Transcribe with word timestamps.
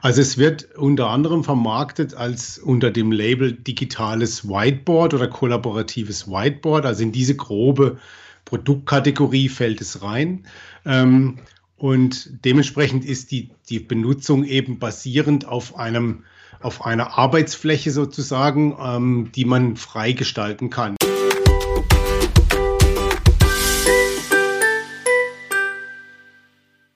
Also 0.00 0.20
es 0.20 0.38
wird 0.38 0.76
unter 0.76 1.10
anderem 1.10 1.42
vermarktet 1.42 2.14
als 2.14 2.58
unter 2.58 2.92
dem 2.92 3.10
Label 3.10 3.52
digitales 3.52 4.48
Whiteboard 4.48 5.12
oder 5.14 5.26
kollaboratives 5.26 6.28
Whiteboard. 6.28 6.86
Also 6.86 7.02
in 7.02 7.10
diese 7.10 7.34
grobe 7.34 7.98
Produktkategorie 8.44 9.48
fällt 9.48 9.80
es 9.80 10.00
rein. 10.00 10.46
Ähm, 10.84 11.38
und 11.76 12.44
dementsprechend 12.44 13.04
ist 13.04 13.32
die, 13.32 13.50
die 13.68 13.80
Benutzung 13.80 14.44
eben 14.44 14.78
basierend 14.78 15.46
auf 15.46 15.76
einem 15.76 16.24
auf 16.60 16.84
einer 16.84 17.16
Arbeitsfläche 17.16 17.92
sozusagen, 17.92 18.76
ähm, 18.82 19.30
die 19.34 19.44
man 19.44 19.76
freigestalten 19.76 20.70
kann. 20.70 20.96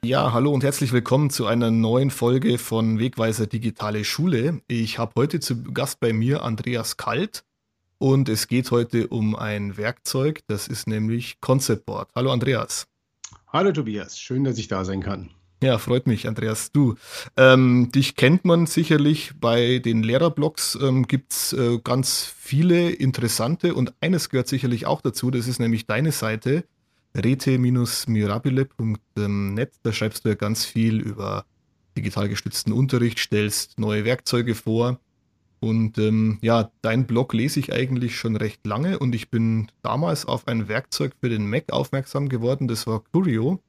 Ja, 0.05 0.33
hallo 0.33 0.51
und 0.51 0.65
herzlich 0.65 0.93
willkommen 0.93 1.31
zu 1.31 1.47
einer 1.47 1.71
neuen 1.71 2.11
Folge 2.11 2.59
von 2.59 2.99
Wegweiser 2.99 3.47
Digitale 3.47 4.05
Schule. 4.05 4.61
Ich 4.67 4.99
habe 4.99 5.13
heute 5.15 5.39
zu 5.39 5.63
Gast 5.63 6.01
bei 6.01 6.13
mir 6.13 6.43
Andreas 6.43 6.97
Kalt 6.97 7.45
und 7.99 8.29
es 8.29 8.49
geht 8.49 8.73
heute 8.73 9.07
um 9.07 9.37
ein 9.37 9.77
Werkzeug, 9.77 10.41
das 10.49 10.67
ist 10.67 10.89
nämlich 10.89 11.41
Concept 11.41 11.87
Board. 11.87 12.11
Hallo 12.17 12.33
Andreas. 12.33 12.89
Hallo 13.47 13.71
Tobias, 13.71 14.19
schön, 14.19 14.43
dass 14.43 14.59
ich 14.59 14.67
da 14.67 14.85
sein 14.85 15.03
kann. 15.05 15.31
Ja, 15.63 15.79
freut 15.79 16.09
mich, 16.09 16.27
Andreas. 16.27 16.73
Du, 16.73 16.97
ähm, 17.37 17.93
dich 17.93 18.17
kennt 18.17 18.45
man 18.45 18.67
sicherlich 18.67 19.35
bei 19.39 19.79
den 19.79 20.03
Lehrerblogs, 20.03 20.77
ähm, 20.83 21.07
gibt 21.07 21.31
es 21.31 21.53
äh, 21.53 21.79
ganz 21.79 22.25
viele 22.37 22.91
interessante 22.91 23.73
und 23.73 23.95
eines 24.01 24.31
gehört 24.31 24.49
sicherlich 24.49 24.85
auch 24.85 25.01
dazu, 25.01 25.31
das 25.31 25.47
ist 25.47 25.61
nämlich 25.61 25.87
deine 25.87 26.11
Seite 26.11 26.65
rete-mirabile.net. 27.17 29.73
Da 29.83 29.93
schreibst 29.93 30.25
du 30.25 30.31
ja 30.31 30.35
ganz 30.35 30.65
viel 30.65 31.01
über 31.01 31.45
digital 31.97 32.29
gestützten 32.29 32.73
Unterricht, 32.73 33.19
stellst 33.19 33.79
neue 33.79 34.05
Werkzeuge 34.05 34.55
vor. 34.55 34.99
Und 35.61 35.99
ähm, 35.99 36.39
ja, 36.43 36.71
dein 36.83 37.07
Blog 37.07 37.33
lese 37.35 37.61
ich 37.61 37.73
eigentlich 37.73 38.17
schon 38.17 38.35
recht 38.35 38.67
lange 38.67 38.99
und 38.99 39.15
ich 39.15 39.31
bin 39.31 39.71
damals 39.83 40.27
auf 40.27 40.49
ein 40.49 40.67
Werkzeug 40.67 41.13
für 41.21 41.29
den 41.29 41.49
Mac 41.49 41.71
aufmerksam 41.71 42.29
geworden. 42.29 42.67
Das 42.67 42.89
war 42.89 43.05
Curio, 43.13 43.61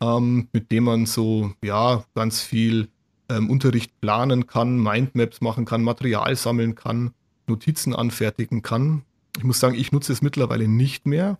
ähm, 0.00 0.48
mit 0.52 0.72
dem 0.72 0.84
man 0.84 1.06
so 1.06 1.52
ja 1.62 2.04
ganz 2.16 2.42
viel 2.42 2.88
ähm, 3.28 3.48
Unterricht 3.48 4.00
planen 4.00 4.48
kann, 4.48 4.82
Mindmaps 4.82 5.40
machen 5.40 5.66
kann, 5.66 5.84
Material 5.84 6.34
sammeln 6.34 6.74
kann, 6.74 7.12
Notizen 7.46 7.94
anfertigen 7.94 8.62
kann. 8.62 9.02
Ich 9.36 9.44
muss 9.44 9.60
sagen, 9.60 9.76
ich 9.76 9.92
nutze 9.92 10.12
es 10.12 10.22
mittlerweile 10.22 10.66
nicht 10.66 11.06
mehr. 11.06 11.38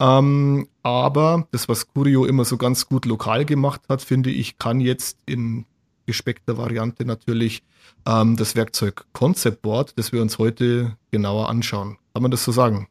Ähm, 0.00 0.68
aber 0.82 1.46
das, 1.52 1.68
was 1.68 1.88
Curio 1.88 2.24
immer 2.24 2.44
so 2.44 2.56
ganz 2.56 2.88
gut 2.88 3.04
lokal 3.04 3.44
gemacht 3.44 3.82
hat, 3.88 4.02
finde 4.02 4.30
ich, 4.30 4.58
kann 4.58 4.80
jetzt 4.80 5.18
in 5.26 5.66
gespeckter 6.06 6.58
Variante 6.58 7.04
natürlich 7.04 7.62
ähm, 8.06 8.36
das 8.36 8.56
Werkzeug 8.56 9.06
Concept 9.12 9.62
Board, 9.62 9.98
das 9.98 10.12
wir 10.12 10.20
uns 10.20 10.38
heute 10.38 10.96
genauer 11.10 11.48
anschauen. 11.48 11.96
Kann 12.12 12.22
man 12.22 12.30
das 12.30 12.44
so 12.44 12.52
sagen? 12.52 12.88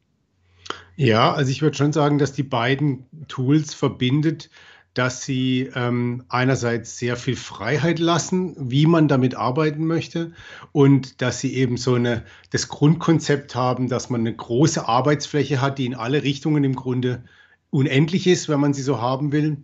Ja, 0.95 1.33
also 1.33 1.51
ich 1.51 1.61
würde 1.61 1.75
schon 1.75 1.93
sagen, 1.93 2.19
dass 2.19 2.33
die 2.33 2.43
beiden 2.43 3.05
Tools 3.27 3.73
verbindet, 3.73 4.49
dass 4.94 5.23
sie 5.23 5.72
ähm, 5.73 6.23
einerseits 6.30 6.97
sehr 6.97 7.17
viel 7.17 7.36
Freiheit 7.36 7.99
lassen, 7.99 8.55
wie 8.58 8.86
man 8.86 9.08
damit 9.08 9.35
arbeiten 9.35 9.85
möchte 9.85 10.33
und 10.72 11.22
dass 11.22 11.39
sie 11.39 11.55
eben 11.55 11.77
so 11.77 11.95
eine, 11.95 12.23
das 12.52 12.67
Grundkonzept 12.67 13.55
haben, 13.55 13.89
dass 13.89 14.09
man 14.09 14.22
eine 14.22 14.35
große 14.35 14.88
Arbeitsfläche 14.88 15.61
hat, 15.61 15.80
die 15.80 15.88
in 15.88 15.95
alle 15.95 16.23
Richtungen 16.23 16.63
im 16.63 16.75
Grunde 16.75 17.23
unendlich 17.72 18.27
ist, 18.27 18.50
wenn 18.50 18.59
man 18.59 18.73
sie 18.73 18.83
so 18.83 19.02
haben 19.02 19.31
will 19.31 19.58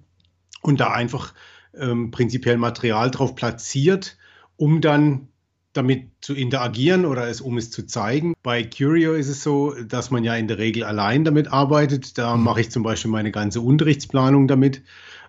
und 0.61 0.79
da 0.79 0.91
einfach 0.91 1.33
ähm, 1.77 2.09
prinzipiell 2.09 2.57
Material 2.57 3.11
drauf 3.11 3.35
platziert, 3.35 4.17
um 4.57 4.81
dann 4.81 5.27
damit 5.73 6.09
zu 6.21 6.33
interagieren 6.33 7.05
oder 7.05 7.27
es, 7.27 7.41
um 7.41 7.57
es 7.57 7.69
zu 7.69 7.85
zeigen. 7.85 8.33
Bei 8.41 8.63
Curio 8.63 9.13
ist 9.13 9.29
es 9.29 9.43
so, 9.43 9.75
dass 9.83 10.09
man 10.09 10.23
ja 10.23 10.35
in 10.35 10.47
der 10.47 10.57
Regel 10.57 10.83
allein 10.83 11.23
damit 11.23 11.47
arbeitet. 11.51 12.17
Da 12.17 12.35
mhm. 12.35 12.43
mache 12.43 12.61
ich 12.61 12.71
zum 12.71 12.83
Beispiel 12.83 13.11
meine 13.11 13.31
ganze 13.31 13.61
Unterrichtsplanung 13.61 14.47
damit. 14.47 14.81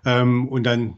Ähm, 0.04 0.48
und 0.48 0.64
dann 0.64 0.94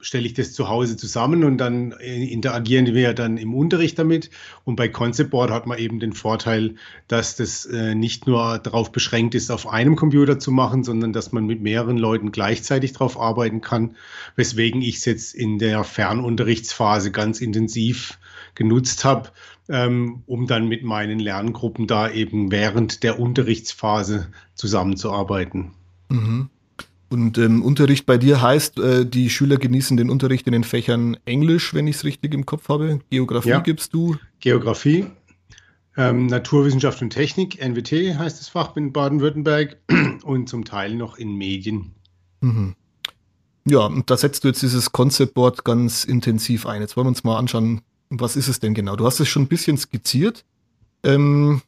stelle 0.00 0.26
ich 0.26 0.34
das 0.34 0.52
zu 0.52 0.68
Hause 0.68 0.96
zusammen 0.96 1.42
und 1.44 1.58
dann 1.58 1.92
interagieren 1.92 2.86
wir 2.86 3.02
ja 3.02 3.12
dann 3.12 3.36
im 3.36 3.54
Unterricht 3.54 3.98
damit. 3.98 4.30
Und 4.64 4.76
bei 4.76 4.88
Concept 4.88 5.30
Board 5.30 5.50
hat 5.50 5.66
man 5.66 5.78
eben 5.78 5.98
den 5.98 6.12
Vorteil, 6.12 6.76
dass 7.08 7.36
das 7.36 7.66
äh, 7.66 7.94
nicht 7.94 8.26
nur 8.26 8.58
darauf 8.58 8.92
beschränkt 8.92 9.34
ist, 9.34 9.50
auf 9.50 9.66
einem 9.66 9.96
Computer 9.96 10.38
zu 10.38 10.52
machen, 10.52 10.84
sondern 10.84 11.12
dass 11.12 11.32
man 11.32 11.46
mit 11.46 11.60
mehreren 11.62 11.98
Leuten 11.98 12.30
gleichzeitig 12.30 12.92
drauf 12.92 13.18
arbeiten 13.18 13.60
kann, 13.60 13.96
weswegen 14.36 14.82
ich 14.82 14.96
es 14.96 15.04
jetzt 15.04 15.34
in 15.34 15.58
der 15.58 15.82
Fernunterrichtsphase 15.82 17.10
ganz 17.10 17.40
intensiv 17.40 18.18
genutzt 18.54 19.04
habe, 19.04 19.30
ähm, 19.68 20.22
um 20.26 20.46
dann 20.46 20.68
mit 20.68 20.84
meinen 20.84 21.18
Lerngruppen 21.18 21.86
da 21.86 22.08
eben 22.10 22.52
während 22.52 23.02
der 23.02 23.18
Unterrichtsphase 23.18 24.28
zusammenzuarbeiten. 24.54 25.72
Mhm. 26.08 26.50
Und 27.10 27.38
ähm, 27.38 27.62
Unterricht 27.62 28.04
bei 28.04 28.18
dir 28.18 28.42
heißt, 28.42 28.78
äh, 28.78 29.06
die 29.06 29.30
Schüler 29.30 29.56
genießen 29.56 29.96
den 29.96 30.10
Unterricht 30.10 30.46
in 30.46 30.52
den 30.52 30.64
Fächern 30.64 31.16
Englisch, 31.24 31.72
wenn 31.72 31.86
ich 31.86 31.96
es 31.96 32.04
richtig 32.04 32.34
im 32.34 32.44
Kopf 32.44 32.68
habe. 32.68 33.00
Geografie 33.10 33.48
ja. 33.48 33.60
gibst 33.60 33.94
du? 33.94 34.16
Geografie, 34.40 35.06
ähm, 35.96 36.26
Naturwissenschaft 36.26 37.00
und 37.00 37.10
Technik, 37.10 37.60
NWT 37.60 38.18
heißt 38.18 38.38
das 38.38 38.48
Fach 38.48 38.76
in 38.76 38.92
Baden-Württemberg 38.92 39.78
und 40.22 40.48
zum 40.48 40.64
Teil 40.64 40.94
noch 40.94 41.16
in 41.16 41.34
Medien. 41.34 41.92
Mhm. 42.40 42.74
Ja, 43.64 43.86
und 43.86 44.10
da 44.10 44.16
setzt 44.16 44.44
du 44.44 44.48
jetzt 44.48 44.62
dieses 44.62 44.92
Concept 44.92 45.34
Board 45.34 45.64
ganz 45.64 46.04
intensiv 46.04 46.66
ein. 46.66 46.80
Jetzt 46.82 46.96
wollen 46.96 47.06
wir 47.06 47.10
uns 47.10 47.24
mal 47.24 47.36
anschauen, 47.36 47.80
was 48.10 48.36
ist 48.36 48.48
es 48.48 48.60
denn 48.60 48.74
genau? 48.74 48.96
Du 48.96 49.06
hast 49.06 49.20
es 49.20 49.28
schon 49.28 49.42
ein 49.42 49.48
bisschen 49.48 49.76
skizziert. 49.76 50.44
Ähm, 51.02 51.62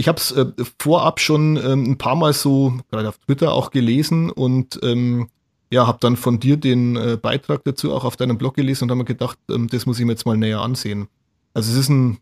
ich 0.00 0.08
habe 0.08 0.16
es 0.16 0.32
äh, 0.32 0.46
vorab 0.78 1.20
schon 1.20 1.58
ähm, 1.58 1.84
ein 1.84 1.98
paar 1.98 2.16
Mal 2.16 2.32
so, 2.32 2.78
gerade 2.90 3.10
auf 3.10 3.18
Twitter 3.18 3.52
auch 3.52 3.70
gelesen 3.70 4.30
und 4.30 4.80
ähm, 4.82 5.28
ja, 5.70 5.86
habe 5.86 5.98
dann 6.00 6.16
von 6.16 6.40
dir 6.40 6.56
den 6.56 6.96
äh, 6.96 7.18
Beitrag 7.20 7.64
dazu 7.64 7.92
auch 7.92 8.04
auf 8.04 8.16
deinem 8.16 8.38
Blog 8.38 8.54
gelesen 8.54 8.84
und 8.84 8.90
habe 8.90 9.00
mir 9.00 9.04
gedacht, 9.04 9.38
ähm, 9.50 9.68
das 9.68 9.84
muss 9.84 9.98
ich 9.98 10.06
mir 10.06 10.12
jetzt 10.12 10.24
mal 10.24 10.38
näher 10.38 10.62
ansehen. 10.62 11.08
Also 11.52 11.70
es 11.72 11.76
ist 11.76 11.90
ein, 11.90 12.16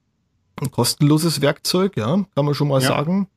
ein 0.60 0.72
kostenloses 0.72 1.40
Werkzeug, 1.40 1.96
ja, 1.96 2.24
kann 2.34 2.44
man 2.44 2.54
schon 2.54 2.66
mal 2.66 2.82
ja. 2.82 2.88
sagen. 2.88 3.28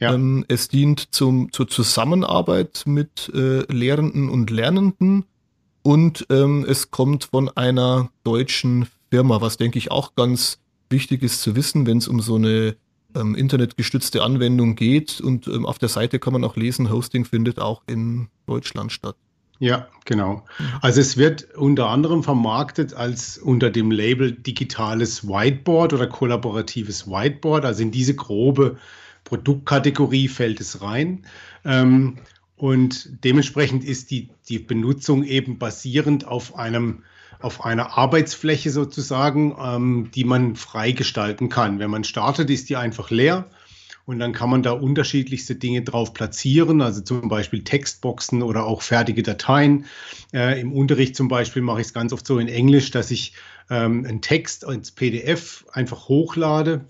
Ja. 0.00 0.14
Ähm, 0.14 0.46
es 0.48 0.68
dient 0.68 1.14
zum, 1.14 1.52
zur 1.52 1.68
Zusammenarbeit 1.68 2.84
mit 2.86 3.30
äh, 3.34 3.70
Lehrenden 3.70 4.30
und 4.30 4.48
Lernenden 4.48 5.26
und 5.82 6.26
ähm, 6.30 6.64
es 6.66 6.90
kommt 6.90 7.24
von 7.24 7.50
einer 7.50 8.08
deutschen 8.24 8.86
Firma, 9.10 9.42
was 9.42 9.58
denke 9.58 9.78
ich 9.78 9.90
auch 9.90 10.14
ganz 10.14 10.60
wichtig 10.88 11.22
ist 11.22 11.42
zu 11.42 11.54
wissen, 11.56 11.86
wenn 11.86 11.98
es 11.98 12.08
um 12.08 12.20
so 12.20 12.36
eine 12.36 12.74
ähm, 13.14 13.34
internetgestützte 13.34 14.22
Anwendung 14.22 14.76
geht. 14.76 15.20
Und 15.20 15.46
ähm, 15.46 15.66
auf 15.66 15.78
der 15.78 15.88
Seite 15.88 16.18
kann 16.18 16.32
man 16.32 16.44
auch 16.44 16.56
lesen, 16.56 16.90
Hosting 16.90 17.24
findet 17.24 17.58
auch 17.58 17.82
in 17.86 18.28
Deutschland 18.46 18.92
statt. 18.92 19.16
Ja, 19.58 19.86
genau. 20.04 20.44
Also 20.80 21.00
es 21.00 21.16
wird 21.16 21.54
unter 21.54 21.88
anderem 21.88 22.24
vermarktet 22.24 22.94
als 22.94 23.38
unter 23.38 23.70
dem 23.70 23.92
Label 23.92 24.32
digitales 24.32 25.28
Whiteboard 25.28 25.92
oder 25.92 26.08
kollaboratives 26.08 27.06
Whiteboard. 27.06 27.64
Also 27.64 27.82
in 27.82 27.92
diese 27.92 28.16
grobe 28.16 28.76
Produktkategorie 29.22 30.26
fällt 30.26 30.60
es 30.60 30.82
rein. 30.82 31.24
Ähm, 31.64 32.16
und 32.56 33.24
dementsprechend 33.24 33.84
ist 33.84 34.10
die, 34.10 34.30
die 34.48 34.58
Benutzung 34.58 35.22
eben 35.22 35.58
basierend 35.58 36.26
auf 36.26 36.56
einem 36.56 37.04
auf 37.42 37.64
einer 37.64 37.96
Arbeitsfläche 37.98 38.70
sozusagen, 38.70 39.56
ähm, 39.60 40.10
die 40.14 40.24
man 40.24 40.56
freigestalten 40.56 41.48
kann. 41.48 41.78
Wenn 41.78 41.90
man 41.90 42.04
startet, 42.04 42.50
ist 42.50 42.68
die 42.68 42.76
einfach 42.76 43.10
leer 43.10 43.46
und 44.04 44.18
dann 44.18 44.32
kann 44.32 44.50
man 44.50 44.62
da 44.62 44.72
unterschiedlichste 44.72 45.54
Dinge 45.54 45.82
drauf 45.82 46.12
platzieren, 46.12 46.82
also 46.82 47.00
zum 47.00 47.28
Beispiel 47.28 47.62
Textboxen 47.62 48.42
oder 48.42 48.66
auch 48.66 48.82
fertige 48.82 49.22
Dateien. 49.22 49.86
Äh, 50.32 50.60
Im 50.60 50.72
Unterricht 50.72 51.16
zum 51.16 51.28
Beispiel 51.28 51.62
mache 51.62 51.80
ich 51.80 51.88
es 51.88 51.94
ganz 51.94 52.12
oft 52.12 52.26
so 52.26 52.38
in 52.38 52.48
Englisch, 52.48 52.90
dass 52.90 53.10
ich 53.10 53.34
ähm, 53.70 54.04
einen 54.06 54.22
Text 54.22 54.64
ins 54.64 54.90
PDF 54.90 55.64
einfach 55.72 56.08
hochlade 56.08 56.84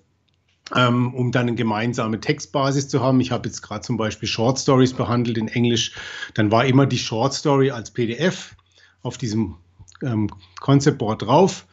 ähm, 0.75 1.15
um 1.15 1.33
dann 1.33 1.49
eine 1.49 1.57
gemeinsame 1.57 2.21
Textbasis 2.21 2.89
zu 2.89 3.01
haben. 3.01 3.21
Ich 3.21 3.31
habe 3.31 3.49
jetzt 3.49 3.63
gerade 3.63 3.83
zum 3.83 3.97
Beispiel 3.97 4.29
Short 4.29 4.59
Stories 4.59 4.95
behandelt 4.95 5.39
in 5.39 5.49
Englisch. 5.49 5.93
Dann 6.35 6.51
war 6.51 6.65
immer 6.65 6.87
die 6.87 6.99
Short 6.99 7.35
Story 7.35 7.71
als 7.71 7.91
PDF 7.91 8.55
auf 9.03 9.19
diesem 9.19 9.57
ähm, 10.03 10.29
Concept 10.61 10.99
Board 10.99 11.23
drauf. 11.23 11.67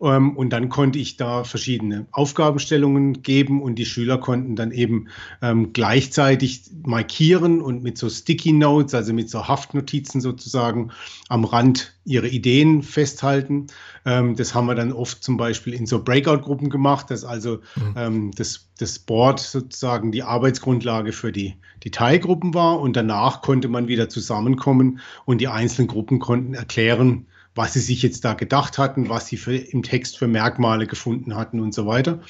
Ähm, 0.00 0.36
und 0.36 0.50
dann 0.50 0.68
konnte 0.68 0.98
ich 0.98 1.16
da 1.16 1.44
verschiedene 1.44 2.06
Aufgabenstellungen 2.12 3.22
geben 3.22 3.62
und 3.62 3.76
die 3.76 3.86
Schüler 3.86 4.18
konnten 4.18 4.56
dann 4.56 4.70
eben 4.70 5.08
ähm, 5.40 5.72
gleichzeitig 5.72 6.64
markieren 6.84 7.60
und 7.60 7.82
mit 7.82 7.96
so 7.96 8.08
Sticky 8.08 8.52
Notes, 8.52 8.94
also 8.94 9.12
mit 9.12 9.30
so 9.30 9.46
Haftnotizen 9.48 10.20
sozusagen 10.20 10.90
am 11.28 11.44
Rand 11.44 11.94
ihre 12.04 12.28
Ideen 12.28 12.82
festhalten. 12.82 13.68
Ähm, 14.04 14.36
das 14.36 14.54
haben 14.54 14.66
wir 14.66 14.74
dann 14.74 14.92
oft 14.92 15.22
zum 15.22 15.36
Beispiel 15.36 15.72
in 15.72 15.86
so 15.86 16.02
Breakout-Gruppen 16.02 16.70
gemacht, 16.70 17.10
dass 17.10 17.24
also 17.24 17.60
mhm. 17.76 17.94
ähm, 17.96 18.30
das, 18.32 18.68
das 18.78 18.98
Board 18.98 19.40
sozusagen 19.40 20.12
die 20.12 20.22
Arbeitsgrundlage 20.22 21.12
für 21.12 21.32
die, 21.32 21.54
die 21.84 21.90
Teilgruppen 21.90 22.52
war 22.52 22.80
und 22.80 22.96
danach 22.96 23.42
konnte 23.42 23.68
man 23.68 23.88
wieder 23.88 24.08
zusammenkommen 24.08 25.00
und 25.24 25.40
die 25.40 25.48
einzelnen 25.48 25.88
Gruppen 25.88 26.18
konnten 26.18 26.54
erklären, 26.54 27.26
was 27.54 27.74
sie 27.74 27.80
sich 27.80 28.02
jetzt 28.02 28.24
da 28.24 28.34
gedacht 28.34 28.78
hatten, 28.78 29.08
was 29.08 29.26
sie 29.26 29.36
für, 29.36 29.56
im 29.56 29.82
Text 29.82 30.18
für 30.18 30.26
Merkmale 30.26 30.86
gefunden 30.86 31.36
hatten 31.36 31.60
und 31.60 31.72
so 31.72 31.86
weiter. 31.86 32.20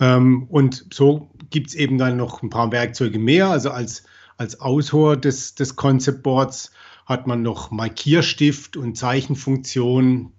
Ähm, 0.00 0.44
und 0.48 0.86
so 0.92 1.30
gibt 1.50 1.68
es 1.68 1.74
eben 1.74 1.98
dann 1.98 2.16
noch 2.16 2.42
ein 2.42 2.50
paar 2.50 2.70
Werkzeuge 2.72 3.18
mehr. 3.18 3.48
Also 3.48 3.70
als, 3.70 4.04
als 4.36 4.60
Autor 4.60 5.16
des, 5.16 5.54
des 5.54 5.76
Concept 5.76 6.22
Boards 6.22 6.72
hat 7.06 7.26
man 7.26 7.42
noch 7.42 7.70
Markierstift 7.70 8.76
und 8.76 8.96
Zeichenfunktion 8.96 10.32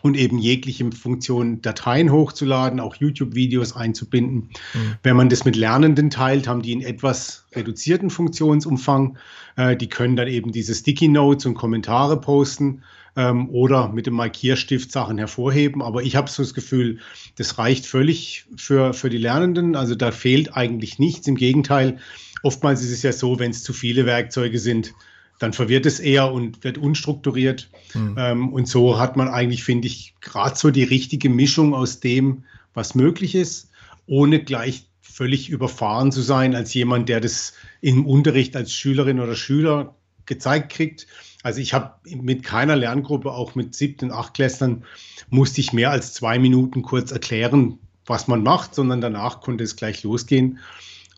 und 0.00 0.16
eben 0.16 0.38
jegliche 0.38 0.90
Funktion, 0.92 1.60
Dateien 1.60 2.10
hochzuladen, 2.10 2.80
auch 2.80 2.96
YouTube-Videos 2.96 3.76
einzubinden. 3.76 4.50
Mhm. 4.74 4.94
Wenn 5.02 5.16
man 5.16 5.28
das 5.28 5.44
mit 5.44 5.56
Lernenden 5.56 6.10
teilt, 6.10 6.48
haben 6.48 6.62
die 6.62 6.72
einen 6.72 6.82
etwas 6.82 7.46
reduzierten 7.54 8.08
Funktionsumfang. 8.08 9.18
Äh, 9.56 9.76
die 9.76 9.88
können 9.88 10.16
dann 10.16 10.28
eben 10.28 10.52
diese 10.52 10.74
Sticky 10.74 11.08
Notes 11.08 11.44
und 11.44 11.54
Kommentare 11.54 12.20
posten 12.20 12.82
ähm, 13.16 13.48
oder 13.50 13.88
mit 13.88 14.06
dem 14.06 14.14
Markierstift 14.14 14.92
Sachen 14.92 15.18
hervorheben. 15.18 15.82
Aber 15.82 16.02
ich 16.02 16.16
habe 16.16 16.30
so 16.30 16.42
das 16.42 16.54
Gefühl, 16.54 16.98
das 17.36 17.58
reicht 17.58 17.86
völlig 17.86 18.46
für, 18.56 18.94
für 18.94 19.10
die 19.10 19.18
Lernenden. 19.18 19.76
Also 19.76 19.94
da 19.94 20.10
fehlt 20.10 20.56
eigentlich 20.56 20.98
nichts. 20.98 21.26
Im 21.26 21.36
Gegenteil, 21.36 21.98
oftmals 22.42 22.82
ist 22.82 22.90
es 22.90 23.02
ja 23.02 23.12
so, 23.12 23.38
wenn 23.38 23.50
es 23.50 23.62
zu 23.62 23.72
viele 23.72 24.06
Werkzeuge 24.06 24.58
sind, 24.58 24.94
dann 25.38 25.52
verwirrt 25.52 25.86
es 25.86 25.98
eher 25.98 26.32
und 26.32 26.62
wird 26.62 26.78
unstrukturiert. 26.78 27.68
Mhm. 27.94 28.14
Ähm, 28.16 28.52
und 28.52 28.68
so 28.68 28.98
hat 28.98 29.16
man 29.16 29.28
eigentlich, 29.28 29.64
finde 29.64 29.88
ich, 29.88 30.14
gerade 30.20 30.56
so 30.56 30.70
die 30.70 30.84
richtige 30.84 31.28
Mischung 31.28 31.74
aus 31.74 32.00
dem, 32.00 32.44
was 32.74 32.94
möglich 32.94 33.34
ist, 33.34 33.70
ohne 34.06 34.42
gleich 34.42 34.86
völlig 35.00 35.50
überfahren 35.50 36.12
zu 36.12 36.22
sein 36.22 36.54
als 36.54 36.72
jemand, 36.72 37.08
der 37.08 37.20
das 37.20 37.52
im 37.80 38.06
Unterricht 38.06 38.56
als 38.56 38.72
Schülerin 38.72 39.20
oder 39.20 39.34
Schüler 39.34 39.94
gezeigt 40.26 40.72
kriegt. 40.72 41.06
Also 41.42 41.60
ich 41.60 41.74
habe 41.74 41.94
mit 42.04 42.42
keiner 42.42 42.76
Lerngruppe, 42.76 43.32
auch 43.32 43.54
mit 43.54 43.74
siebten 43.74 44.06
und 44.06 44.12
achtklässlern, 44.12 44.84
musste 45.30 45.60
ich 45.60 45.72
mehr 45.72 45.90
als 45.90 46.12
zwei 46.12 46.38
Minuten 46.38 46.82
kurz 46.82 47.10
erklären, 47.10 47.78
was 48.06 48.28
man 48.28 48.42
macht, 48.42 48.74
sondern 48.74 49.00
danach 49.00 49.40
konnte 49.40 49.64
es 49.64 49.76
gleich 49.76 50.02
losgehen. 50.02 50.58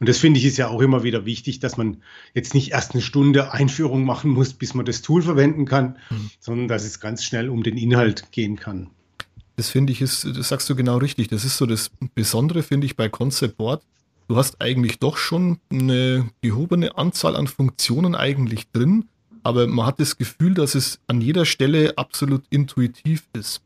Und 0.00 0.08
das 0.08 0.18
finde 0.18 0.40
ich 0.40 0.46
ist 0.46 0.56
ja 0.56 0.68
auch 0.68 0.80
immer 0.80 1.02
wieder 1.02 1.24
wichtig, 1.24 1.60
dass 1.60 1.76
man 1.76 2.02
jetzt 2.34 2.54
nicht 2.54 2.72
erst 2.72 2.92
eine 2.92 3.02
Stunde 3.02 3.52
Einführung 3.52 4.04
machen 4.04 4.30
muss, 4.30 4.52
bis 4.52 4.74
man 4.74 4.84
das 4.84 5.02
Tool 5.02 5.22
verwenden 5.22 5.66
kann, 5.66 5.98
mhm. 6.10 6.30
sondern 6.40 6.68
dass 6.68 6.84
es 6.84 7.00
ganz 7.00 7.24
schnell 7.24 7.48
um 7.48 7.62
den 7.62 7.76
Inhalt 7.76 8.32
gehen 8.32 8.56
kann. 8.56 8.90
Das 9.56 9.68
finde 9.68 9.92
ich 9.92 10.00
ist, 10.00 10.24
das 10.24 10.48
sagst 10.48 10.68
du 10.68 10.74
genau 10.74 10.96
richtig. 10.96 11.28
Das 11.28 11.44
ist 11.44 11.56
so 11.56 11.66
das 11.66 11.90
Besondere, 12.14 12.62
finde 12.64 12.86
ich, 12.86 12.96
bei 12.96 13.08
Concept 13.08 13.56
Board. 13.56 13.84
Du 14.26 14.36
hast 14.36 14.60
eigentlich 14.60 14.98
doch 14.98 15.16
schon 15.16 15.58
eine 15.70 16.28
gehobene 16.40 16.96
Anzahl 16.96 17.36
an 17.36 17.46
Funktionen 17.46 18.14
eigentlich 18.14 18.70
drin, 18.72 19.04
aber 19.44 19.66
man 19.66 19.86
hat 19.86 20.00
das 20.00 20.16
Gefühl, 20.16 20.54
dass 20.54 20.74
es 20.74 20.98
an 21.06 21.20
jeder 21.20 21.44
Stelle 21.44 21.96
absolut 21.96 22.42
intuitiv 22.50 23.24
ist. 23.34 23.62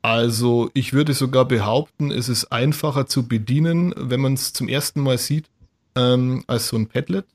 Also 0.00 0.70
ich 0.72 0.92
würde 0.92 1.14
sogar 1.14 1.44
behaupten, 1.44 2.12
es 2.12 2.28
ist 2.28 2.52
einfacher 2.52 3.06
zu 3.06 3.26
bedienen, 3.26 3.92
wenn 3.96 4.20
man 4.20 4.34
es 4.34 4.52
zum 4.52 4.68
ersten 4.68 5.00
Mal 5.00 5.18
sieht, 5.18 5.46
ähm, 5.96 6.44
als 6.46 6.68
so 6.68 6.76
ein 6.76 6.86
Padlet. 6.86 7.26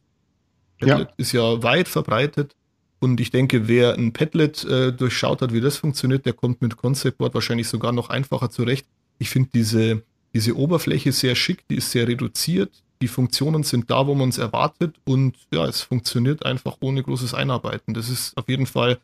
Padlet 0.79 1.09
ja. 1.09 1.13
ist 1.17 1.33
ja 1.33 1.61
weit 1.63 1.89
verbreitet. 1.89 2.55
Und 2.99 3.19
ich 3.19 3.29
denke, 3.29 3.67
wer 3.67 3.95
ein 3.95 4.13
Padlet 4.13 4.63
äh, 4.63 4.93
durchschaut 4.93 5.41
hat, 5.41 5.51
wie 5.51 5.59
das 5.59 5.75
funktioniert, 5.75 6.25
der 6.25 6.33
kommt 6.33 6.61
mit 6.61 6.77
Concept 6.77 7.17
Board 7.17 7.33
wahrscheinlich 7.33 7.67
sogar 7.67 7.91
noch 7.91 8.09
einfacher 8.09 8.49
zurecht. 8.49 8.85
Ich 9.17 9.29
finde 9.29 9.49
diese, 9.53 10.03
diese 10.33 10.55
Oberfläche 10.55 11.11
sehr 11.11 11.35
schick, 11.35 11.67
die 11.67 11.75
ist 11.75 11.91
sehr 11.91 12.07
reduziert. 12.07 12.71
Die 13.01 13.07
Funktionen 13.07 13.63
sind 13.63 13.89
da, 13.89 14.07
wo 14.07 14.15
man 14.15 14.29
es 14.29 14.37
erwartet. 14.37 14.95
Und 15.05 15.35
ja, 15.53 15.65
es 15.65 15.81
funktioniert 15.81 16.45
einfach 16.45 16.77
ohne 16.81 17.03
großes 17.03 17.33
Einarbeiten. 17.33 17.93
Das 17.93 18.09
ist 18.09 18.37
auf 18.37 18.47
jeden 18.47 18.65
Fall 18.65 18.99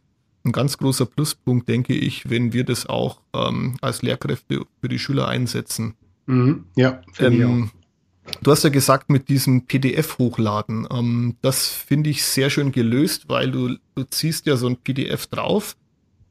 ein 0.46 0.52
ganz 0.52 0.78
großer 0.78 1.06
Pluspunkt, 1.06 1.68
denke 1.68 1.94
ich, 1.94 2.30
wenn 2.30 2.54
wir 2.54 2.64
das 2.64 2.86
auch 2.86 3.22
ähm, 3.34 3.78
als 3.82 4.02
Lehrkräfte 4.02 4.66
für 4.80 4.88
die 4.88 5.00
Schüler 5.00 5.28
einsetzen. 5.28 5.96
Mhm, 6.26 6.66
ja, 6.76 7.02
ähm, 7.20 7.72
Du 8.42 8.52
hast 8.52 8.64
ja 8.64 8.70
gesagt, 8.70 9.10
mit 9.10 9.30
diesem 9.30 9.66
PDF 9.66 10.18
hochladen. 10.18 10.88
Ähm, 10.92 11.36
das 11.42 11.68
finde 11.68 12.10
ich 12.10 12.24
sehr 12.24 12.50
schön 12.50 12.72
gelöst, 12.72 13.30
weil 13.30 13.52
du, 13.52 13.78
du 13.96 14.04
ziehst 14.04 14.46
ja 14.46 14.58
so 14.58 14.68
ein 14.68 14.78
PDF 14.78 15.28
drauf 15.28 15.78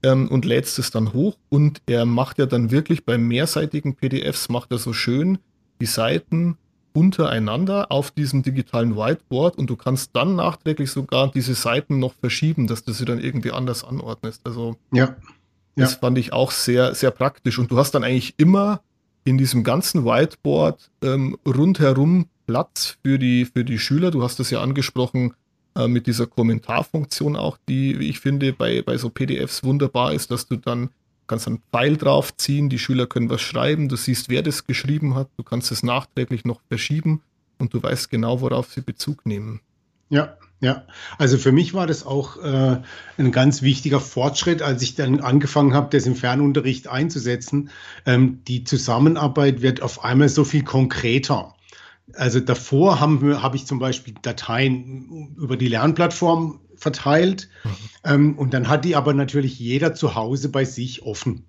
ähm, 0.03 0.29
und 0.29 0.45
lädst 0.45 0.79
es 0.79 0.91
dann 0.91 1.13
hoch 1.13 1.37
und 1.49 1.83
er 1.87 2.05
macht 2.05 2.39
ja 2.39 2.47
dann 2.47 2.71
wirklich 2.71 3.05
bei 3.05 3.19
mehrseitigen 3.19 3.97
PDFs, 3.97 4.49
macht 4.49 4.71
er 4.73 4.79
so 4.79 4.93
schön 4.93 5.39
die 5.81 5.87
Seiten 5.87 6.57
untereinander 6.97 7.93
auf 7.93 8.11
diesem 8.11 8.43
digitalen 8.43 8.97
Whiteboard 8.97 9.59
und 9.59 9.69
du 9.69 9.77
kannst 9.77 10.17
dann 10.17 10.35
nachträglich 10.37 10.91
sogar 10.91 11.31
diese 11.31 11.55
Seiten 11.55 11.99
noch 11.99 12.15
verschieben, 12.15 12.67
dass 12.67 12.85
du 12.85 12.93
sie 12.93 13.05
dann 13.05 13.21
irgendwie 13.21 13.53
anders 13.53 13.85
anordnest. 13.85 14.41
Also 14.45 14.77
ja. 14.93 15.15
Das 15.75 15.93
ja. 15.93 15.99
fand 15.99 16.17
ich 16.17 16.33
auch 16.33 16.53
sehr, 16.53 16.95
sehr 16.95 17.11
praktisch. 17.11 17.59
Und 17.59 17.71
du 17.71 17.77
hast 17.77 17.93
dann 17.93 18.03
eigentlich 18.03 18.33
immer 18.39 18.81
in 19.25 19.37
diesem 19.37 19.63
ganzen 19.63 20.07
Whiteboard 20.07 20.91
ähm, 21.03 21.37
rundherum 21.47 22.29
Platz 22.47 22.97
für 23.05 23.19
die, 23.19 23.45
für 23.45 23.63
die 23.63 23.79
Schüler. 23.79 24.11
Du 24.11 24.23
hast 24.23 24.41
es 24.41 24.49
ja 24.49 24.63
angesprochen 24.63 25.35
äh, 25.77 25.89
mit 25.89 26.07
dieser 26.07 26.27
Kommentarfunktion 26.27 27.37
auch, 27.37 27.59
die, 27.69 28.01
wie 28.01 28.09
ich 28.09 28.21
finde, 28.21 28.55
bei, 28.55 28.81
bei 28.81 28.97
so 28.97 29.11
PDFs 29.11 29.65
wunderbar 29.65 30.15
ist, 30.15 30.31
dass 30.31 30.47
du 30.47 30.57
dann 30.57 30.89
kannst 31.27 31.47
einen 31.47 31.63
Pfeil 31.73 31.97
draufziehen, 31.97 32.69
die 32.69 32.79
Schüler 32.79 33.07
können 33.07 33.31
was 33.31 33.41
schreiben, 33.41 33.89
du 33.89 33.97
siehst, 33.97 34.29
wer 34.29 34.43
das 34.43 34.67
geschrieben 34.67 35.15
hat, 35.15 35.29
du 35.37 35.43
kannst 35.43 35.71
es 35.73 35.83
nachträglich 35.83 36.45
noch 36.45 36.61
verschieben 36.69 37.23
und 37.59 37.75
du 37.75 37.83
weißt 37.83 38.11
genau, 38.11 38.41
worauf 38.41 38.73
sie 38.73 38.81
Bezug 38.81 39.27
nehmen. 39.27 39.61
Ja, 40.09 40.37
ja, 40.61 40.85
also 41.19 41.37
für 41.37 41.53
mich 41.53 41.75
war 41.75 41.87
das 41.87 42.07
auch 42.07 42.39
äh, 42.43 42.81
ein 43.19 43.33
ganz 43.33 43.61
wichtiger 43.61 44.01
Fortschritt, 44.01 44.63
als 44.63 44.81
ich 44.83 44.95
dann 44.95 45.21
angefangen 45.21 45.75
habe, 45.75 45.89
das 45.91 46.07
im 46.07 46.17
Fernunterricht 46.17 46.89
einzusetzen. 46.89 47.71
Ähm, 48.07 48.41
die 48.49 48.65
Zusammenarbeit 48.65 49.61
wird 49.61 49.83
auf 49.83 50.03
einmal 50.03 50.31
so 50.31 50.45
viel 50.45 50.65
konkreter. 50.65 51.55
Also 52.15 52.41
davor 52.41 53.01
habe 53.01 53.43
hab 53.43 53.55
ich 53.55 53.67
zum 53.67 53.79
Beispiel 53.79 54.15
Dateien 54.23 55.35
über 55.37 55.57
die 55.57 55.69
Lernplattform 55.69 56.61
verteilt 56.77 57.49
mhm. 57.65 57.71
ähm, 58.05 58.39
und 58.39 58.55
dann 58.55 58.69
hat 58.69 58.85
die 58.85 58.97
aber 58.97 59.15
natürlich 59.15 59.59
jeder 59.59 59.95
zu 59.95 60.15
Hause 60.15 60.49
bei 60.49 60.65
sich 60.65 61.03
offen. 61.03 61.45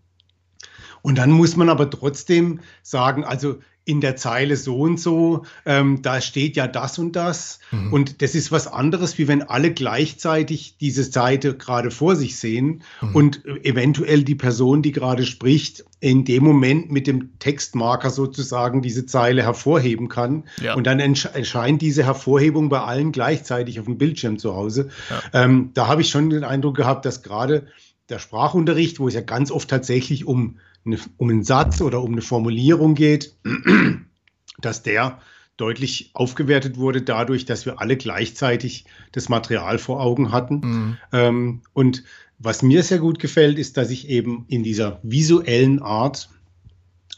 Und 1.01 1.17
dann 1.17 1.31
muss 1.31 1.55
man 1.55 1.69
aber 1.69 1.89
trotzdem 1.89 2.59
sagen, 2.81 3.23
also 3.23 3.59
in 3.87 4.01
der 4.01 4.17
Zeile 4.17 4.57
so 4.57 4.79
und 4.79 4.99
so, 4.99 5.45
ähm, 5.65 6.01
da 6.01 6.19
steht 6.19 6.57
ja 6.57 6.67
das 6.67 6.99
und 6.99 7.15
das. 7.15 7.59
Mhm. 7.71 7.93
Und 7.93 8.21
das 8.21 8.35
ist 8.35 8.51
was 8.51 8.67
anderes, 8.67 9.17
wie 9.17 9.29
wenn 9.29 9.43
alle 9.43 9.71
gleichzeitig 9.71 10.75
diese 10.77 11.05
Seite 11.05 11.55
gerade 11.55 11.89
vor 11.89 12.17
sich 12.17 12.37
sehen 12.37 12.83
mhm. 13.01 13.15
und 13.15 13.45
eventuell 13.63 14.23
die 14.23 14.35
Person, 14.35 14.81
die 14.81 14.91
gerade 14.91 15.25
spricht, 15.25 15.85
in 16.01 16.25
dem 16.25 16.43
Moment 16.43 16.91
mit 16.91 17.07
dem 17.07 17.39
Textmarker 17.39 18.09
sozusagen 18.09 18.81
diese 18.81 19.05
Zeile 19.05 19.41
hervorheben 19.43 20.09
kann. 20.09 20.43
Ja. 20.61 20.75
Und 20.75 20.85
dann 20.85 20.99
erscheint 20.99 21.81
diese 21.81 22.03
Hervorhebung 22.03 22.67
bei 22.67 22.81
allen 22.81 23.13
gleichzeitig 23.13 23.79
auf 23.79 23.85
dem 23.85 23.97
Bildschirm 23.97 24.37
zu 24.37 24.53
Hause. 24.53 24.89
Ja. 25.09 25.45
Ähm, 25.45 25.71
da 25.73 25.87
habe 25.87 26.01
ich 26.01 26.09
schon 26.09 26.29
den 26.29 26.43
Eindruck 26.43 26.75
gehabt, 26.75 27.05
dass 27.05 27.23
gerade 27.23 27.67
der 28.09 28.19
Sprachunterricht, 28.19 28.99
wo 28.99 29.07
es 29.07 29.13
ja 29.13 29.21
ganz 29.21 29.49
oft 29.49 29.69
tatsächlich 29.69 30.25
um 30.25 30.57
eine, 30.87 30.99
um 31.17 31.29
einen 31.29 31.43
Satz 31.43 31.81
oder 31.81 32.01
um 32.01 32.13
eine 32.13 32.21
Formulierung 32.21 32.95
geht, 32.95 33.35
dass 34.59 34.83
der 34.83 35.19
deutlich 35.57 36.11
aufgewertet 36.13 36.77
wurde 36.77 37.01
dadurch, 37.01 37.45
dass 37.45 37.65
wir 37.65 37.81
alle 37.81 37.97
gleichzeitig 37.97 38.85
das 39.11 39.27
Material 39.27 39.79
vor 39.79 40.01
Augen 40.01 40.31
hatten. 40.31 40.55
Mhm. 40.55 40.97
Ähm, 41.11 41.61
und 41.73 42.03
was 42.39 42.61
mir 42.61 42.83
sehr 42.83 42.99
gut 42.99 43.19
gefällt, 43.19 43.57
ist, 43.57 43.77
dass 43.77 43.89
ich 43.89 44.07
eben 44.09 44.45
in 44.47 44.63
dieser 44.63 44.99
visuellen 45.01 45.81
Art 45.81 46.29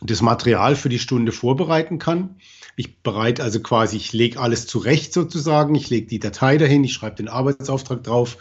das 0.02 0.22
Material 0.22 0.78
für 0.78 0.88
die 0.88 1.00
Stunde 1.00 1.34
vorbereiten 1.34 2.00
kann. 2.00 2.36
Ich 2.78 3.02
bereite 3.02 3.44
also 3.44 3.60
quasi, 3.60 3.98
ich 3.98 4.14
lege 4.14 4.40
alles 4.40 4.66
zurecht 4.66 5.12
sozusagen, 5.12 5.76
ich 5.76 5.90
lege 5.90 6.08
die 6.08 6.20
Datei 6.20 6.58
dahin, 6.58 6.86
ich 6.86 6.94
schreibe 6.94 7.18
den 7.18 7.28
Arbeitsauftrag 7.28 8.02
drauf. 8.04 8.38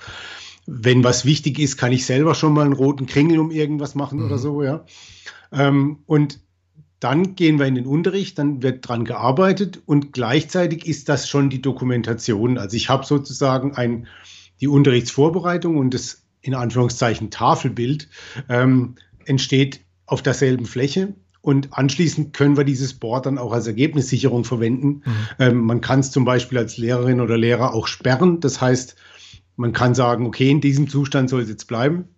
Wenn 0.66 1.02
was 1.02 1.24
wichtig 1.24 1.58
ist, 1.58 1.76
kann 1.76 1.90
ich 1.90 2.06
selber 2.06 2.36
schon 2.36 2.52
mal 2.52 2.64
einen 2.64 2.74
roten 2.74 3.06
Kringel 3.06 3.40
um 3.40 3.50
irgendwas 3.50 3.96
machen 3.96 4.20
mhm. 4.20 4.26
oder 4.26 4.38
so, 4.38 4.62
ja. 4.62 4.84
Ähm, 5.52 5.98
und 6.06 6.40
dann 7.00 7.36
gehen 7.36 7.58
wir 7.58 7.66
in 7.66 7.76
den 7.76 7.86
Unterricht, 7.86 8.38
dann 8.38 8.62
wird 8.62 8.86
dran 8.88 9.04
gearbeitet 9.04 9.80
und 9.86 10.12
gleichzeitig 10.12 10.86
ist 10.86 11.08
das 11.08 11.28
schon 11.28 11.48
die 11.48 11.62
Dokumentation. 11.62 12.58
Also 12.58 12.76
ich 12.76 12.88
habe 12.88 13.06
sozusagen 13.06 13.74
ein, 13.74 14.08
die 14.60 14.68
Unterrichtsvorbereitung 14.68 15.76
und 15.76 15.94
das 15.94 16.24
in 16.40 16.54
Anführungszeichen 16.54 17.30
Tafelbild 17.30 18.08
ähm, 18.48 18.96
entsteht 19.26 19.80
auf 20.06 20.22
derselben 20.22 20.66
Fläche. 20.66 21.14
Und 21.40 21.72
anschließend 21.72 22.32
können 22.34 22.56
wir 22.56 22.64
dieses 22.64 22.94
Board 22.94 23.26
dann 23.26 23.38
auch 23.38 23.52
als 23.52 23.66
Ergebnissicherung 23.66 24.44
verwenden. 24.44 25.02
Mhm. 25.04 25.12
Ähm, 25.38 25.60
man 25.60 25.80
kann 25.80 26.00
es 26.00 26.10
zum 26.10 26.24
Beispiel 26.24 26.58
als 26.58 26.78
Lehrerin 26.78 27.20
oder 27.20 27.38
Lehrer 27.38 27.74
auch 27.74 27.86
sperren. 27.86 28.40
Das 28.40 28.60
heißt, 28.60 28.96
man 29.56 29.72
kann 29.72 29.94
sagen, 29.94 30.26
okay, 30.26 30.50
in 30.50 30.60
diesem 30.60 30.88
Zustand 30.88 31.30
soll 31.30 31.42
es 31.42 31.48
jetzt 31.48 31.66
bleiben. 31.66 32.08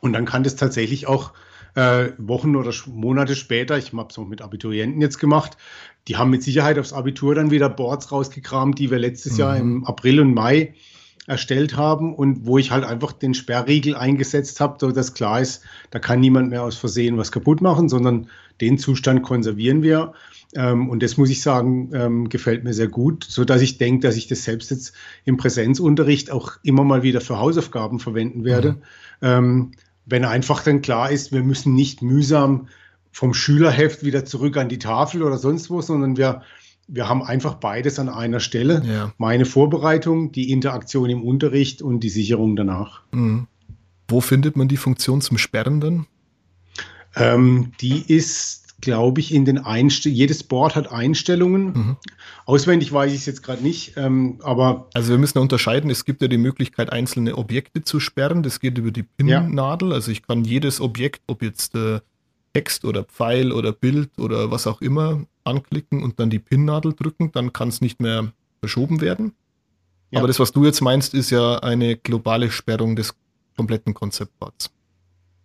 Und 0.00 0.14
dann 0.14 0.24
kann 0.24 0.42
das 0.42 0.56
tatsächlich 0.56 1.06
auch 1.06 1.32
äh, 1.76 2.12
Wochen 2.18 2.56
oder 2.56 2.72
Monate 2.86 3.36
später, 3.36 3.78
ich 3.78 3.92
habe 3.92 4.08
es 4.10 4.18
auch 4.18 4.26
mit 4.26 4.42
Abiturienten 4.42 5.00
jetzt 5.00 5.18
gemacht, 5.18 5.56
die 6.08 6.16
haben 6.16 6.30
mit 6.30 6.42
Sicherheit 6.42 6.78
aufs 6.78 6.92
Abitur 6.92 7.34
dann 7.34 7.50
wieder 7.50 7.68
Boards 7.68 8.10
rausgekramt, 8.10 8.78
die 8.78 8.90
wir 8.90 8.98
letztes 8.98 9.34
mhm. 9.34 9.38
Jahr 9.38 9.56
im 9.56 9.84
April 9.84 10.20
und 10.20 10.34
Mai 10.34 10.74
erstellt 11.26 11.76
haben 11.76 12.14
und 12.14 12.46
wo 12.46 12.56
ich 12.56 12.70
halt 12.70 12.84
einfach 12.84 13.12
den 13.12 13.34
Sperrriegel 13.34 13.94
eingesetzt 13.94 14.60
habe, 14.60 14.76
so 14.80 14.90
dass 14.92 15.12
klar 15.12 15.40
ist, 15.40 15.62
da 15.90 15.98
kann 15.98 16.20
niemand 16.20 16.50
mehr 16.50 16.62
aus 16.62 16.76
Versehen 16.76 17.18
was 17.18 17.32
kaputt 17.32 17.60
machen, 17.60 17.88
sondern 17.88 18.28
den 18.60 18.78
Zustand 18.78 19.22
konservieren 19.22 19.82
wir. 19.82 20.14
Ähm, 20.54 20.88
und 20.88 21.02
das 21.02 21.16
muss 21.16 21.28
ich 21.28 21.42
sagen, 21.42 21.90
ähm, 21.92 22.28
gefällt 22.28 22.64
mir 22.64 22.72
sehr 22.72 22.88
gut, 22.88 23.24
so 23.24 23.44
dass 23.44 23.60
ich 23.60 23.76
denke, 23.76 24.06
dass 24.06 24.16
ich 24.16 24.28
das 24.28 24.44
selbst 24.44 24.70
jetzt 24.70 24.94
im 25.24 25.36
Präsenzunterricht 25.36 26.30
auch 26.30 26.52
immer 26.62 26.84
mal 26.84 27.02
wieder 27.02 27.20
für 27.20 27.38
Hausaufgaben 27.38 27.98
verwenden 27.98 28.44
werde. 28.44 28.72
Mhm. 28.72 28.82
Ähm, 29.22 29.70
wenn 30.06 30.24
einfach 30.24 30.62
dann 30.62 30.80
klar 30.80 31.10
ist, 31.10 31.32
wir 31.32 31.42
müssen 31.42 31.74
nicht 31.74 32.00
mühsam 32.00 32.68
vom 33.10 33.34
Schülerheft 33.34 34.04
wieder 34.04 34.24
zurück 34.24 34.56
an 34.56 34.68
die 34.68 34.78
Tafel 34.78 35.22
oder 35.22 35.36
sonst 35.36 35.68
wo, 35.68 35.82
sondern 35.82 36.16
wir, 36.16 36.42
wir 36.86 37.08
haben 37.08 37.22
einfach 37.22 37.54
beides 37.54 37.98
an 37.98 38.08
einer 38.08 38.40
Stelle. 38.40 38.82
Ja. 38.86 39.12
Meine 39.18 39.44
Vorbereitung, 39.44 40.32
die 40.32 40.50
Interaktion 40.50 41.10
im 41.10 41.24
Unterricht 41.24 41.82
und 41.82 42.00
die 42.00 42.08
Sicherung 42.08 42.56
danach. 42.56 43.02
Mhm. 43.12 43.48
Wo 44.08 44.20
findet 44.20 44.56
man 44.56 44.68
die 44.68 44.76
Funktion 44.76 45.20
zum 45.20 45.38
Sperren 45.38 45.80
dann? 45.80 46.06
Ähm, 47.16 47.72
die 47.80 48.02
ist, 48.14 48.65
glaube 48.80 49.20
ich, 49.20 49.32
in 49.32 49.44
den 49.44 49.58
Einstellungen. 49.58 50.18
Jedes 50.18 50.42
Board 50.42 50.76
hat 50.76 50.90
Einstellungen. 50.90 51.64
Mhm. 51.66 51.96
Auswendig 52.44 52.92
weiß 52.92 53.12
ich 53.12 53.20
es 53.20 53.26
jetzt 53.26 53.42
gerade 53.42 53.62
nicht, 53.62 53.94
ähm, 53.96 54.38
aber. 54.42 54.88
Also 54.94 55.10
wir 55.10 55.18
müssen 55.18 55.38
unterscheiden. 55.38 55.90
Es 55.90 56.04
gibt 56.04 56.22
ja 56.22 56.28
die 56.28 56.38
Möglichkeit, 56.38 56.92
einzelne 56.92 57.36
Objekte 57.36 57.82
zu 57.82 58.00
sperren. 58.00 58.42
Das 58.42 58.60
geht 58.60 58.78
über 58.78 58.90
die 58.90 59.02
PIN-Nadel. 59.02 59.90
Ja. 59.90 59.94
Also 59.94 60.10
ich 60.10 60.22
kann 60.22 60.44
jedes 60.44 60.80
Objekt, 60.80 61.22
ob 61.26 61.42
jetzt 61.42 61.74
äh, 61.74 62.00
Text 62.52 62.84
oder 62.84 63.04
Pfeil 63.04 63.52
oder 63.52 63.72
Bild 63.72 64.18
oder 64.18 64.50
was 64.50 64.66
auch 64.66 64.80
immer, 64.80 65.24
anklicken 65.44 66.02
und 66.02 66.20
dann 66.20 66.30
die 66.30 66.38
PIN-Nadel 66.38 66.92
drücken. 66.92 67.32
Dann 67.32 67.52
kann 67.52 67.68
es 67.68 67.80
nicht 67.80 68.00
mehr 68.00 68.32
verschoben 68.60 69.00
werden. 69.00 69.32
Ja. 70.10 70.20
Aber 70.20 70.28
das, 70.28 70.38
was 70.38 70.52
du 70.52 70.64
jetzt 70.64 70.80
meinst, 70.82 71.14
ist 71.14 71.30
ja 71.30 71.58
eine 71.58 71.96
globale 71.96 72.50
Sperrung 72.50 72.94
des 72.94 73.14
kompletten 73.56 73.94
Konzeptboards. 73.94 74.70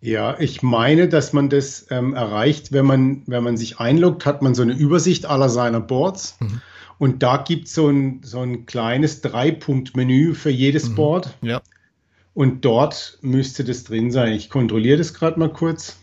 Ja, 0.02 0.36
ich 0.40 0.62
meine, 0.64 1.08
dass 1.08 1.32
man 1.32 1.48
das 1.48 1.86
ähm, 1.90 2.14
erreicht, 2.14 2.72
wenn 2.72 2.84
man, 2.84 3.22
wenn 3.26 3.44
man 3.44 3.56
sich 3.56 3.78
einloggt, 3.78 4.26
hat 4.26 4.42
man 4.42 4.52
so 4.52 4.62
eine 4.62 4.72
Übersicht 4.72 5.26
aller 5.26 5.48
seiner 5.48 5.80
Boards. 5.80 6.36
Mhm. 6.40 6.60
Und 6.98 7.22
da 7.22 7.36
gibt 7.36 7.68
es 7.68 7.74
so 7.74 7.88
ein, 7.88 8.20
so 8.24 8.40
ein 8.40 8.66
kleines 8.66 9.20
Drei-Punkt-Menü 9.20 10.34
für 10.34 10.50
jedes 10.50 10.88
mhm. 10.88 10.94
Board. 10.96 11.38
Ja. 11.40 11.62
Und 12.34 12.64
dort 12.64 13.18
müsste 13.22 13.62
das 13.62 13.84
drin 13.84 14.10
sein. 14.10 14.32
Ich 14.32 14.50
kontrolliere 14.50 14.98
das 14.98 15.14
gerade 15.14 15.38
mal 15.38 15.52
kurz. 15.52 15.98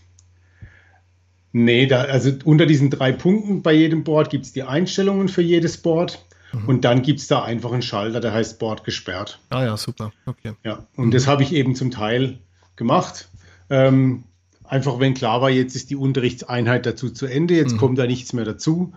Nee, 1.52 1.86
da, 1.86 2.04
also 2.04 2.32
unter 2.46 2.66
diesen 2.66 2.90
drei 2.90 3.12
Punkten 3.12 3.64
bei 3.64 3.74
jedem 3.74 4.06
Board 4.06 4.30
gibt 4.30 4.46
es 4.46 4.54
die 4.54 4.64
Einstellungen 4.64 5.28
für 5.28 5.42
jedes 5.42 5.76
Board. 5.76 6.24
Mhm. 6.54 6.70
Und 6.70 6.86
dann 6.86 7.02
gibt 7.02 7.20
es 7.20 7.28
da 7.28 7.44
einfach 7.44 7.74
einen 7.74 7.82
Schalter, 7.82 8.22
der 8.22 8.32
heißt 8.32 8.60
Board 8.60 8.86
gesperrt. 8.86 9.40
Ah 9.50 9.66
ja, 9.66 9.76
super. 9.76 10.14
Okay. 10.26 10.54
Ja, 10.64 10.86
und 10.96 11.08
mhm. 11.08 11.12
das 11.12 11.28
habe 11.28 11.44
ich 11.44 11.52
eben 11.52 11.76
zum 11.76 11.92
Teil 11.92 12.40
gemacht. 12.78 13.28
Ähm, 13.70 14.24
einfach 14.64 15.00
wenn 15.00 15.14
klar 15.14 15.42
war, 15.42 15.50
jetzt 15.50 15.76
ist 15.76 15.90
die 15.90 15.96
Unterrichtseinheit 15.96 16.86
dazu 16.86 17.10
zu 17.10 17.26
Ende, 17.26 17.56
jetzt 17.56 17.74
mhm. 17.74 17.78
kommt 17.78 17.98
da 17.98 18.06
nichts 18.06 18.34
mehr 18.34 18.46
dazu. 18.46 18.94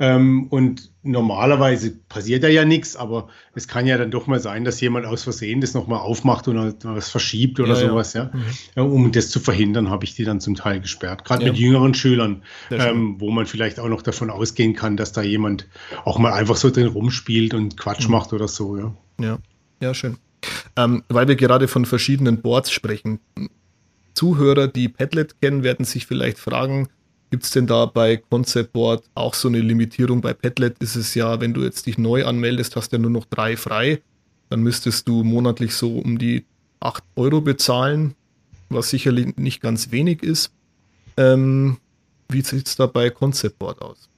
Ähm, 0.00 0.48
und 0.48 0.90
normalerweise 1.04 1.92
passiert 1.92 2.42
da 2.42 2.48
ja 2.48 2.64
nichts, 2.64 2.96
aber 2.96 3.28
es 3.54 3.68
kann 3.68 3.86
ja 3.86 3.96
dann 3.96 4.10
doch 4.10 4.26
mal 4.26 4.40
sein, 4.40 4.64
dass 4.64 4.80
jemand 4.80 5.06
aus 5.06 5.22
Versehen 5.22 5.60
das 5.60 5.72
nochmal 5.72 6.00
aufmacht 6.00 6.48
oder 6.48 6.74
was 6.82 7.10
verschiebt 7.10 7.60
oder 7.60 7.74
ja, 7.74 7.88
sowas. 7.88 8.12
Ja. 8.12 8.32
ja. 8.74 8.84
Mhm. 8.84 8.92
Um 8.92 9.12
das 9.12 9.30
zu 9.30 9.38
verhindern, 9.38 9.90
habe 9.90 10.04
ich 10.04 10.14
die 10.14 10.24
dann 10.24 10.40
zum 10.40 10.56
Teil 10.56 10.80
gesperrt. 10.80 11.24
Gerade 11.24 11.44
ja. 11.44 11.52
mit 11.52 11.60
jüngeren 11.60 11.94
Schülern, 11.94 12.42
ähm, 12.70 13.20
wo 13.20 13.30
man 13.30 13.46
vielleicht 13.46 13.78
auch 13.78 13.88
noch 13.88 14.02
davon 14.02 14.30
ausgehen 14.30 14.74
kann, 14.74 14.96
dass 14.96 15.12
da 15.12 15.22
jemand 15.22 15.68
auch 16.04 16.18
mal 16.18 16.32
einfach 16.32 16.56
so 16.56 16.70
drin 16.70 16.88
rumspielt 16.88 17.54
und 17.54 17.76
Quatsch 17.76 18.06
mhm. 18.06 18.12
macht 18.12 18.32
oder 18.32 18.48
so. 18.48 18.76
Ja, 18.76 18.94
ja, 19.20 19.38
ja 19.80 19.94
schön. 19.94 20.16
Ähm, 20.76 21.04
weil 21.08 21.28
wir 21.28 21.36
gerade 21.36 21.68
von 21.68 21.84
verschiedenen 21.84 22.42
Boards 22.42 22.72
sprechen. 22.72 23.20
Zuhörer, 24.14 24.68
die 24.68 24.88
Padlet 24.88 25.40
kennen, 25.40 25.62
werden 25.62 25.84
sich 25.84 26.06
vielleicht 26.06 26.38
fragen, 26.38 26.88
gibt 27.30 27.44
es 27.44 27.50
denn 27.50 27.66
da 27.66 27.86
bei 27.86 28.16
Concept 28.16 28.72
Board 28.72 29.04
auch 29.14 29.34
so 29.34 29.48
eine 29.48 29.60
Limitierung? 29.60 30.20
Bei 30.20 30.32
Padlet 30.32 30.76
ist 30.78 30.94
es 30.94 31.14
ja, 31.14 31.40
wenn 31.40 31.52
du 31.52 31.62
jetzt 31.62 31.86
dich 31.86 31.98
neu 31.98 32.24
anmeldest, 32.24 32.76
hast 32.76 32.92
du 32.92 32.96
ja 32.96 33.02
nur 33.02 33.10
noch 33.10 33.24
drei 33.24 33.56
frei. 33.56 34.00
Dann 34.50 34.60
müsstest 34.60 35.08
du 35.08 35.24
monatlich 35.24 35.74
so 35.74 35.98
um 35.98 36.18
die 36.18 36.44
8 36.80 37.02
Euro 37.16 37.40
bezahlen, 37.40 38.14
was 38.68 38.90
sicherlich 38.90 39.36
nicht 39.36 39.60
ganz 39.60 39.90
wenig 39.90 40.22
ist. 40.22 40.52
Ähm, 41.16 41.78
wie 42.28 42.42
sieht 42.42 42.68
es 42.68 42.76
da 42.76 42.86
bei 42.86 43.10
Concept 43.10 43.58
Board 43.58 43.82
aus? 43.82 44.08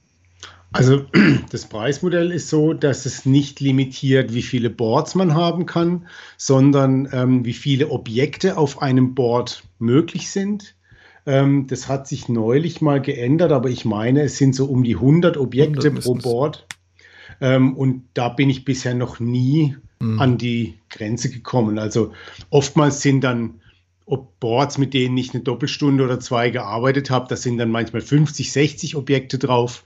Also 0.71 1.05
das 1.51 1.65
Preismodell 1.65 2.31
ist 2.31 2.49
so, 2.49 2.73
dass 2.73 3.05
es 3.05 3.25
nicht 3.25 3.59
limitiert, 3.59 4.33
wie 4.33 4.41
viele 4.41 4.69
Boards 4.69 5.15
man 5.15 5.33
haben 5.33 5.65
kann, 5.65 6.07
sondern 6.37 7.07
ähm, 7.11 7.45
wie 7.45 7.53
viele 7.53 7.89
Objekte 7.89 8.57
auf 8.57 8.81
einem 8.81 9.15
Board 9.15 9.63
möglich 9.79 10.29
sind. 10.29 10.75
Ähm, 11.25 11.67
das 11.67 11.87
hat 11.87 12.07
sich 12.07 12.29
neulich 12.29 12.81
mal 12.81 13.01
geändert, 13.01 13.51
aber 13.51 13.69
ich 13.69 13.85
meine, 13.85 14.23
es 14.23 14.37
sind 14.37 14.55
so 14.55 14.65
um 14.65 14.83
die 14.83 14.95
100 14.95 15.37
Objekte 15.37 15.87
100 15.87 16.03
pro 16.03 16.15
Board. 16.15 16.67
Ähm, 17.39 17.75
und 17.75 18.03
da 18.13 18.29
bin 18.29 18.49
ich 18.49 18.65
bisher 18.65 18.93
noch 18.93 19.19
nie 19.19 19.75
mhm. 19.99 20.19
an 20.19 20.37
die 20.37 20.75
Grenze 20.89 21.29
gekommen. 21.29 21.79
Also 21.79 22.13
oftmals 22.49 23.01
sind 23.01 23.21
dann 23.21 23.61
ob 24.07 24.39
Boards, 24.39 24.77
mit 24.77 24.93
denen 24.93 25.17
ich 25.17 25.33
eine 25.33 25.43
Doppelstunde 25.43 26.03
oder 26.03 26.19
zwei 26.21 26.49
gearbeitet 26.49 27.09
habe, 27.09 27.27
da 27.27 27.35
sind 27.35 27.57
dann 27.57 27.69
manchmal 27.69 28.01
50, 28.01 28.53
60 28.53 28.95
Objekte 28.95 29.37
drauf. 29.37 29.83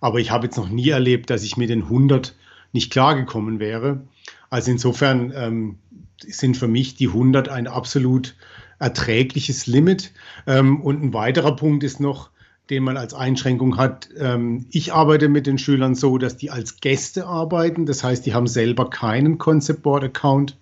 Aber 0.00 0.18
ich 0.18 0.30
habe 0.30 0.46
jetzt 0.46 0.56
noch 0.56 0.68
nie 0.68 0.88
erlebt, 0.88 1.30
dass 1.30 1.42
ich 1.42 1.56
mit 1.56 1.70
den 1.70 1.84
100 1.84 2.34
nicht 2.72 2.90
klargekommen 2.90 3.58
wäre. 3.58 4.00
Also 4.48 4.70
insofern 4.70 5.32
ähm, 5.34 5.78
sind 6.18 6.56
für 6.56 6.68
mich 6.68 6.94
die 6.94 7.08
100 7.08 7.48
ein 7.48 7.66
absolut 7.66 8.34
erträgliches 8.78 9.66
Limit. 9.66 10.12
Ähm, 10.46 10.80
und 10.80 11.02
ein 11.02 11.14
weiterer 11.14 11.56
Punkt 11.56 11.84
ist 11.84 12.00
noch, 12.00 12.30
den 12.70 12.84
man 12.84 12.96
als 12.96 13.14
Einschränkung 13.14 13.76
hat. 13.76 14.08
Ähm, 14.16 14.66
ich 14.70 14.92
arbeite 14.92 15.28
mit 15.28 15.46
den 15.46 15.58
Schülern 15.58 15.94
so, 15.94 16.18
dass 16.18 16.36
die 16.36 16.50
als 16.50 16.80
Gäste 16.80 17.26
arbeiten. 17.26 17.86
Das 17.86 18.02
heißt, 18.04 18.24
die 18.26 18.34
haben 18.34 18.46
selber 18.46 18.88
keinen 18.90 19.38
Concept 19.38 19.82
Board 19.82 20.04
Account. 20.04 20.56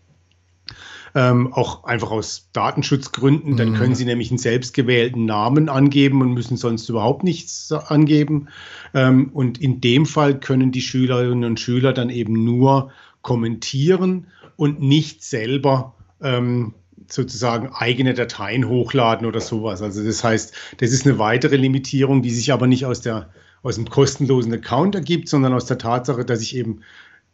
Ähm, 1.14 1.52
auch 1.52 1.84
einfach 1.84 2.10
aus 2.10 2.50
Datenschutzgründen. 2.52 3.56
Dann 3.56 3.74
können 3.74 3.90
mhm. 3.90 3.94
sie 3.94 4.04
nämlich 4.04 4.30
einen 4.30 4.38
selbstgewählten 4.38 5.24
Namen 5.24 5.68
angeben 5.68 6.20
und 6.20 6.34
müssen 6.34 6.56
sonst 6.56 6.88
überhaupt 6.88 7.24
nichts 7.24 7.72
angeben. 7.72 8.48
Ähm, 8.94 9.30
und 9.32 9.58
in 9.58 9.80
dem 9.80 10.06
Fall 10.06 10.38
können 10.38 10.72
die 10.72 10.82
Schülerinnen 10.82 11.44
und 11.44 11.60
Schüler 11.60 11.92
dann 11.92 12.10
eben 12.10 12.44
nur 12.44 12.90
kommentieren 13.22 14.26
und 14.56 14.80
nicht 14.80 15.22
selber 15.22 15.94
ähm, 16.20 16.74
sozusagen 17.10 17.70
eigene 17.72 18.14
Dateien 18.14 18.68
hochladen 18.68 19.26
oder 19.26 19.40
sowas. 19.40 19.82
Also 19.82 20.04
das 20.04 20.22
heißt, 20.22 20.54
das 20.78 20.92
ist 20.92 21.06
eine 21.06 21.18
weitere 21.18 21.56
Limitierung, 21.56 22.22
die 22.22 22.30
sich 22.30 22.52
aber 22.52 22.66
nicht 22.66 22.84
aus, 22.84 23.00
der, 23.00 23.30
aus 23.62 23.76
dem 23.76 23.88
kostenlosen 23.88 24.52
Account 24.52 24.94
ergibt, 24.94 25.28
sondern 25.28 25.54
aus 25.54 25.66
der 25.66 25.78
Tatsache, 25.78 26.24
dass 26.24 26.42
ich 26.42 26.54
eben 26.56 26.80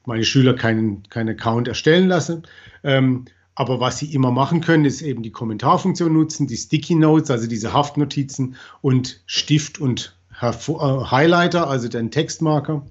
meine 0.07 0.25
Schüler 0.25 0.55
keinen, 0.55 1.03
keinen 1.09 1.31
Account 1.31 1.67
erstellen 1.67 2.09
lasse. 2.09 2.43
Ähm, 2.83 3.25
aber 3.55 3.81
was 3.81 3.99
sie 3.99 4.13
immer 4.13 4.31
machen 4.31 4.61
können, 4.61 4.85
ist 4.85 5.03
eben 5.03 5.23
die 5.23 5.31
Kommentarfunktion 5.31 6.13
nutzen, 6.13 6.47
die 6.47 6.57
Sticky 6.57 6.97
Notes, 6.97 7.31
also 7.31 7.47
diese 7.47 7.73
Haftnotizen 7.73 8.57
und 8.81 9.23
Stift 9.27 9.79
und 9.81 10.17
äh, 10.41 10.51
Highlighter, 10.51 11.69
also 11.69 11.89
den 11.89 12.11
Textmarker. 12.11 12.85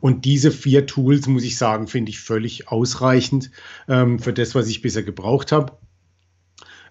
Und 0.00 0.24
diese 0.24 0.50
vier 0.50 0.86
Tools, 0.86 1.26
muss 1.26 1.42
ich 1.42 1.58
sagen, 1.58 1.88
finde 1.88 2.10
ich 2.10 2.20
völlig 2.20 2.68
ausreichend 2.68 3.50
ähm, 3.88 4.18
für 4.18 4.32
das, 4.32 4.54
was 4.54 4.68
ich 4.68 4.82
bisher 4.82 5.02
gebraucht 5.02 5.52
habe. 5.52 5.72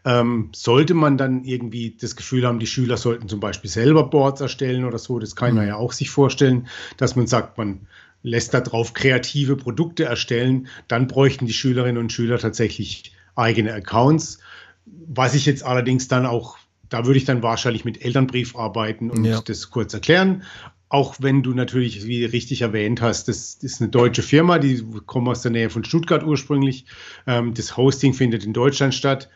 Ähm, 0.06 0.50
sollte 0.54 0.94
man 0.96 1.18
dann 1.18 1.46
irgendwie 1.46 1.96
das 1.98 2.18
Gefühl 2.18 2.46
haben, 2.46 2.60
die 2.60 2.68
Schüler 2.68 2.98
sollten 2.98 3.30
zum 3.30 3.40
Beispiel 3.40 3.70
selber 3.70 4.10
Boards 4.10 4.42
erstellen 4.42 4.84
oder 4.84 4.98
so, 4.98 5.18
das 5.18 5.34
kann 5.34 5.56
man 5.56 5.64
mhm. 5.64 5.70
ja 5.70 5.76
auch 5.78 5.94
sich 5.94 6.10
vorstellen, 6.10 6.68
dass 6.98 7.16
man 7.16 7.26
sagt, 7.26 7.58
man 7.58 7.88
lässt 8.24 8.54
darauf 8.54 8.94
kreative 8.94 9.56
Produkte 9.56 10.06
erstellen, 10.06 10.68
dann 10.88 11.08
bräuchten 11.08 11.46
die 11.46 11.54
Schülerinnen 11.54 12.02
und 12.02 12.12
Schüler 12.12 12.40
tatsächlich 12.40 13.14
eigene 13.36 13.74
Accounts. 13.74 14.40
Was 14.86 15.36
ich 15.36 15.46
jetzt 15.46 15.64
allerdings 15.64 16.08
dann 16.08 16.26
auch, 16.26 16.58
da 16.90 17.06
würde 17.06 17.18
ich 17.18 17.26
dann 17.26 17.44
wahrscheinlich 17.44 17.86
mit 17.86 18.04
Elternbrief 18.04 18.56
arbeiten 18.56 19.10
und 19.12 19.26
ja. 19.26 19.42
das 19.42 19.70
kurz 19.70 19.94
erklären. 19.94 20.44
Auch 20.90 21.16
wenn 21.20 21.42
du 21.42 21.54
natürlich, 21.54 22.06
wie 22.06 22.24
richtig 22.24 22.62
erwähnt 22.62 23.02
hast, 23.02 23.28
das, 23.28 23.58
das 23.58 23.64
ist 23.64 23.82
eine 23.82 23.90
deutsche 23.90 24.22
Firma, 24.22 24.60
die 24.60 24.84
kommen 25.06 25.28
aus 25.28 25.42
der 25.42 25.52
Nähe 25.52 25.70
von 25.70 25.84
Stuttgart 25.84 26.24
ursprünglich. 26.24 26.86
Ähm, 27.26 27.54
das 27.54 27.76
Hosting 27.76 28.14
findet 28.14 28.46
in 28.46 28.54
Deutschland 28.54 28.94
statt 28.94 29.30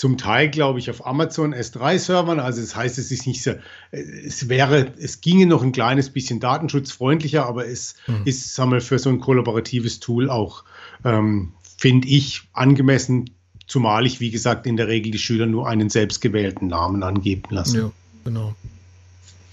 zum 0.00 0.16
Teil, 0.16 0.48
glaube 0.48 0.78
ich, 0.78 0.88
auf 0.88 1.06
Amazon 1.06 1.54
S3-Servern. 1.54 2.40
Also 2.40 2.62
das 2.62 2.74
heißt, 2.74 2.96
es 2.96 3.10
ist 3.10 3.26
nicht 3.26 3.42
so, 3.42 3.52
es 3.90 4.48
wäre, 4.48 4.94
es 4.98 5.20
ginge 5.20 5.44
noch 5.44 5.62
ein 5.62 5.72
kleines 5.72 6.08
bisschen 6.08 6.40
datenschutzfreundlicher, 6.40 7.44
aber 7.44 7.66
es 7.66 7.96
mhm. 8.06 8.22
ist, 8.24 8.54
sagen 8.54 8.72
wir, 8.72 8.80
für 8.80 8.98
so 8.98 9.10
ein 9.10 9.20
kollaboratives 9.20 10.00
Tool 10.00 10.30
auch, 10.30 10.64
ähm, 11.04 11.52
finde 11.76 12.08
ich, 12.08 12.48
angemessen, 12.54 13.28
zumal 13.66 14.06
ich, 14.06 14.20
wie 14.20 14.30
gesagt, 14.30 14.66
in 14.66 14.78
der 14.78 14.88
Regel 14.88 15.12
die 15.12 15.18
Schüler 15.18 15.44
nur 15.44 15.68
einen 15.68 15.90
selbstgewählten 15.90 16.68
Namen 16.68 17.02
angeben 17.02 17.50
lasse. 17.50 17.78
Ja, 17.78 17.90
genau. 18.24 18.54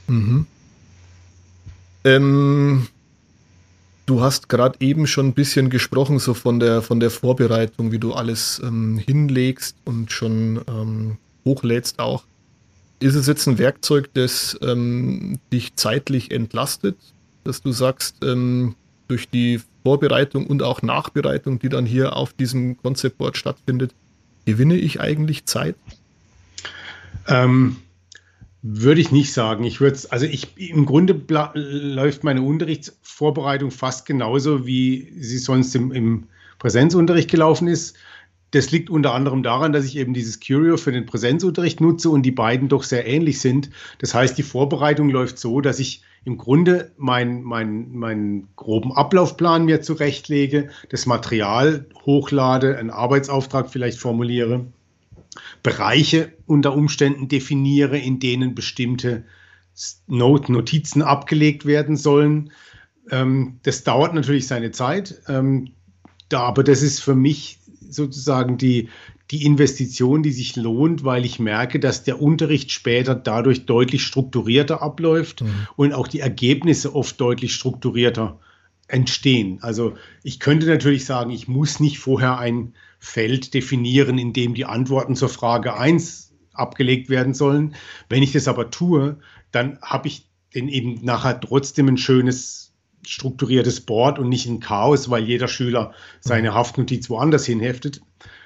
Mhm. 0.07 0.47
Ähm, 2.05 2.87
du 4.07 4.21
hast 4.21 4.49
gerade 4.49 4.77
eben 4.79 5.05
schon 5.05 5.27
ein 5.27 5.33
bisschen 5.33 5.69
gesprochen, 5.69 6.17
so 6.17 6.33
von 6.33 6.59
der, 6.59 6.81
von 6.81 6.99
der 6.99 7.11
Vorbereitung, 7.11 7.91
wie 7.91 7.99
du 7.99 8.13
alles 8.13 8.59
ähm, 8.63 8.97
hinlegst 8.97 9.75
und 9.85 10.11
schon 10.11 10.61
ähm, 10.67 11.17
hochlädst 11.45 11.99
auch. 11.99 12.23
Ist 12.99 13.13
es 13.13 13.27
jetzt 13.27 13.47
ein 13.47 13.59
Werkzeug, 13.59 14.09
das 14.15 14.57
ähm, 14.63 15.37
dich 15.53 15.75
zeitlich 15.75 16.31
entlastet, 16.31 16.97
dass 17.43 17.61
du 17.61 17.71
sagst, 17.71 18.23
ähm, 18.23 18.75
durch 19.07 19.29
die 19.29 19.61
Vorbereitung 19.83 20.47
und 20.47 20.63
auch 20.63 20.81
Nachbereitung, 20.81 21.59
die 21.59 21.69
dann 21.69 21.85
hier 21.85 22.15
auf 22.15 22.33
diesem 22.33 22.77
Conceptboard 22.77 23.37
stattfindet, 23.37 23.93
gewinne 24.45 24.75
ich 24.75 24.99
eigentlich 24.99 25.45
Zeit? 25.45 25.75
Ähm, 27.27 27.77
würde 28.61 29.01
ich 29.01 29.11
nicht 29.11 29.33
sagen. 29.33 29.63
Ich 29.63 29.79
würde 29.79 29.99
also 30.09 30.25
ich 30.25 30.57
im 30.57 30.85
Grunde 30.85 31.21
läuft 31.53 32.23
meine 32.23 32.41
Unterrichtsvorbereitung 32.41 33.71
fast 33.71 34.05
genauso, 34.05 34.65
wie 34.65 35.13
sie 35.19 35.37
sonst 35.37 35.75
im, 35.75 35.91
im 35.91 36.23
Präsenzunterricht 36.59 37.29
gelaufen 37.29 37.67
ist. 37.67 37.95
Das 38.51 38.71
liegt 38.71 38.89
unter 38.89 39.13
anderem 39.13 39.43
daran, 39.43 39.73
dass 39.73 39.85
ich 39.85 39.97
eben 39.97 40.13
dieses 40.13 40.39
Curio 40.39 40.77
für 40.77 40.91
den 40.91 41.05
Präsenzunterricht 41.05 41.81
nutze 41.81 42.09
und 42.09 42.23
die 42.23 42.31
beiden 42.31 42.69
doch 42.69 42.83
sehr 42.83 43.05
ähnlich 43.05 43.41
sind. 43.41 43.69
Das 43.99 44.13
heißt, 44.13 44.37
die 44.37 44.43
Vorbereitung 44.43 45.09
läuft 45.09 45.37
so, 45.37 45.59
dass 45.59 45.79
ich 45.79 46.01
im 46.23 46.37
Grunde 46.37 46.91
meinen 46.97 47.43
mein, 47.43 47.91
mein 47.91 48.47
groben 48.55 48.93
Ablaufplan 48.93 49.65
mir 49.65 49.81
zurechtlege, 49.81 50.69
das 50.89 51.05
Material 51.05 51.85
hochlade, 52.05 52.77
einen 52.77 52.89
Arbeitsauftrag 52.89 53.69
vielleicht 53.69 53.99
formuliere, 53.99 54.65
Bereiche 55.63 56.33
unter 56.45 56.73
Umständen 56.73 57.27
definiere, 57.27 57.97
in 57.97 58.19
denen 58.19 58.55
bestimmte 58.55 59.25
Notizen 60.07 61.01
abgelegt 61.01 61.65
werden 61.65 61.97
sollen. 61.97 62.51
Ähm, 63.11 63.59
das 63.63 63.83
dauert 63.83 64.13
natürlich 64.13 64.47
seine 64.47 64.71
Zeit, 64.71 65.21
ähm, 65.27 65.73
da, 66.29 66.41
aber 66.41 66.63
das 66.63 66.81
ist 66.81 66.99
für 67.01 67.15
mich 67.15 67.59
sozusagen 67.89 68.57
die, 68.57 68.89
die 69.31 69.45
Investition, 69.45 70.23
die 70.23 70.31
sich 70.31 70.55
lohnt, 70.55 71.03
weil 71.03 71.25
ich 71.25 71.39
merke, 71.39 71.79
dass 71.79 72.03
der 72.03 72.21
Unterricht 72.21 72.71
später 72.71 73.15
dadurch 73.15 73.65
deutlich 73.65 74.03
strukturierter 74.03 74.81
abläuft 74.81 75.41
mhm. 75.41 75.67
und 75.75 75.93
auch 75.93 76.07
die 76.07 76.19
Ergebnisse 76.19 76.95
oft 76.95 77.19
deutlich 77.19 77.53
strukturierter 77.53 78.39
entstehen. 78.87 79.59
Also 79.61 79.95
ich 80.23 80.39
könnte 80.39 80.65
natürlich 80.65 81.05
sagen, 81.05 81.31
ich 81.31 81.47
muss 81.47 81.79
nicht 81.79 81.99
vorher 81.99 82.37
ein 82.39 82.73
Feld 83.07 83.53
definieren, 83.53 84.17
in 84.17 84.33
dem 84.33 84.53
die 84.53 84.65
Antworten 84.65 85.15
zur 85.15 85.29
Frage 85.29 85.75
1 85.75 86.33
abgelegt 86.53 87.09
werden 87.09 87.33
sollen. 87.33 87.75
Wenn 88.09 88.21
ich 88.21 88.33
das 88.33 88.47
aber 88.47 88.69
tue, 88.69 89.17
dann 89.51 89.79
habe 89.81 90.07
ich 90.07 90.29
den 90.53 90.67
eben 90.67 91.03
nachher 91.03 91.39
trotzdem 91.39 91.87
ein 91.87 91.97
schönes 91.97 92.73
strukturiertes 93.05 93.81
Board 93.81 94.19
und 94.19 94.27
nicht 94.27 94.47
ein 94.47 94.59
Chaos, 94.59 95.09
weil 95.09 95.23
jeder 95.23 95.47
Schüler 95.47 95.93
seine 96.19 96.53
Haftnotiz 96.53 97.09
woanders 97.09 97.45
hinheftet. 97.45 98.01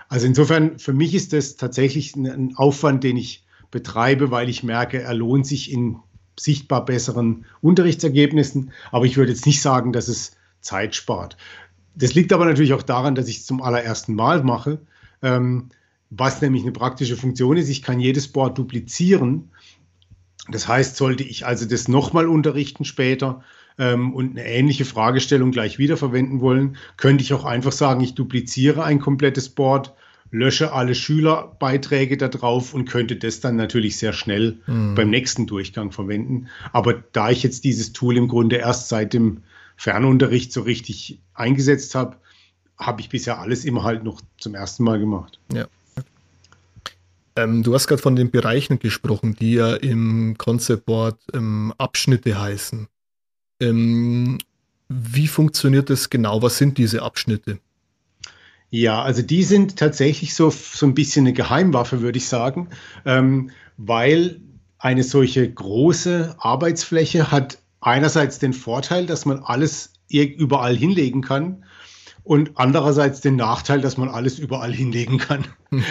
Also 0.08 0.28
insofern, 0.28 0.78
für 0.78 0.94
mich 0.94 1.16
ist 1.16 1.34
das 1.34 1.56
tatsächlich 1.56 2.16
ein 2.16 2.56
Aufwand, 2.56 3.04
den 3.04 3.18
ich 3.18 3.46
betreibe, 3.72 4.30
weil 4.30 4.50
ich 4.50 4.62
merke, 4.62 5.02
er 5.02 5.14
lohnt 5.14 5.48
sich 5.48 5.72
in 5.72 5.98
sichtbar 6.40 6.86
besseren 6.86 7.46
Unterrichtsergebnissen. 7.62 8.72
Aber 8.92 9.06
ich 9.06 9.18
würde 9.18 9.32
jetzt 9.32 9.46
nicht 9.46 9.62
sagen, 9.62 9.94
dass 9.94 10.08
es 10.08 10.34
Zeit 10.62 10.96
spart. 10.96 11.38
Das 11.96 12.14
liegt 12.14 12.34
aber 12.34 12.46
natürlich 12.46 12.74
auch 12.74 12.84
daran, 12.84 13.16
dass 13.16 13.28
ich 13.28 13.38
es 13.38 13.46
zum 13.46 13.62
allerersten 13.62 14.16
Mal 14.16 14.44
mache, 14.44 14.80
ähm, 15.22 15.70
was 16.10 16.42
nämlich 16.42 16.64
eine 16.64 16.72
praktische 16.72 17.18
Funktion 17.18 17.58
ist. 17.58 17.70
Ich 17.70 17.82
kann 17.82 18.00
jedes 18.00 18.28
Board 18.30 18.58
duplizieren. 18.58 19.52
Das 20.50 20.68
heißt, 20.68 20.96
sollte 20.96 21.24
ich 21.24 21.46
also 21.46 21.66
das 21.66 21.88
nochmal 21.88 22.28
unterrichten 22.28 22.86
später, 22.86 23.44
ähm, 23.78 24.14
und 24.14 24.32
eine 24.32 24.46
ähnliche 24.48 24.86
Fragestellung 24.86 25.52
gleich 25.52 25.78
wiederverwenden 25.78 26.42
wollen, 26.42 26.78
könnte 26.98 27.24
ich 27.24 27.34
auch 27.34 27.46
einfach 27.46 27.72
sagen, 27.72 28.02
ich 28.02 28.16
dupliziere 28.16 28.84
ein 28.84 29.00
komplettes 29.00 29.50
Board, 29.50 29.94
lösche 30.30 30.72
alle 30.72 30.96
Schülerbeiträge 30.96 32.16
da 32.16 32.28
drauf 32.30 32.74
und 32.74 32.88
könnte 32.88 33.18
das 33.18 33.42
dann 33.42 33.56
natürlich 33.56 33.98
sehr 33.98 34.14
schnell 34.14 34.60
mhm. 34.66 34.96
beim 34.96 35.10
nächsten 35.10 35.46
Durchgang 35.46 35.92
verwenden. 35.92 36.48
Aber 36.72 36.94
da 37.12 37.30
ich 37.30 37.44
jetzt 37.44 37.64
dieses 37.64 37.92
Tool 37.92 38.18
im 38.18 38.28
Grunde 38.28 38.58
erst 38.58 38.88
seit 38.88 39.14
dem 39.14 39.42
Fernunterricht 39.76 40.54
so 40.54 40.62
richtig 40.62 41.22
eingesetzt 41.34 41.96
habe, 41.96 42.18
habe 42.78 43.02
ich 43.02 43.10
bisher 43.10 43.40
alles 43.40 43.66
immer 43.66 43.84
halt 43.84 44.04
noch 44.04 44.22
zum 44.38 44.56
ersten 44.56 44.84
Mal 44.84 45.00
gemacht. 45.00 45.40
Ja. 45.54 45.68
Ähm, 47.36 47.64
du 47.64 47.74
hast 47.74 47.88
gerade 47.88 48.02
von 48.02 48.16
den 48.16 48.32
Bereichen 48.32 48.80
gesprochen, 48.80 49.36
die 49.40 49.54
ja 49.54 49.76
im 49.76 50.38
Concept 50.38 50.86
Board 50.86 51.18
ähm, 51.34 51.74
Abschnitte 51.78 52.40
heißen. 52.40 52.88
Ähm, 53.62 54.38
wie 54.90 55.28
funktioniert 55.28 55.90
das 55.90 56.10
genau? 56.10 56.42
Was 56.42 56.58
sind 56.58 56.78
diese 56.78 57.02
Abschnitte? 57.02 57.60
Ja, 58.72 59.02
also 59.02 59.22
die 59.22 59.44
sind 59.44 59.78
tatsächlich 59.78 60.34
so, 60.34 60.50
so 60.50 60.86
ein 60.86 60.94
bisschen 60.94 61.26
eine 61.26 61.34
Geheimwaffe, 61.34 62.02
würde 62.02 62.18
ich 62.18 62.28
sagen, 62.28 62.70
ähm, 63.06 63.52
weil 63.78 64.42
eine 64.78 65.04
solche 65.04 65.50
große 65.50 66.36
Arbeitsfläche 66.40 67.32
hat 67.32 67.61
einerseits 67.82 68.40
den 68.40 68.54
Vorteil, 68.54 69.06
dass 69.06 69.26
man 69.26 69.40
alles 69.40 69.94
überall 70.10 70.76
hinlegen 70.76 71.22
kann 71.22 71.64
und 72.24 72.52
andererseits 72.56 73.22
den 73.22 73.36
Nachteil, 73.36 73.82
dass 73.82 73.98
man 73.98 74.08
alles 74.08 74.38
überall 74.38 74.72
hinlegen 74.72 75.18
kann. 75.18 75.46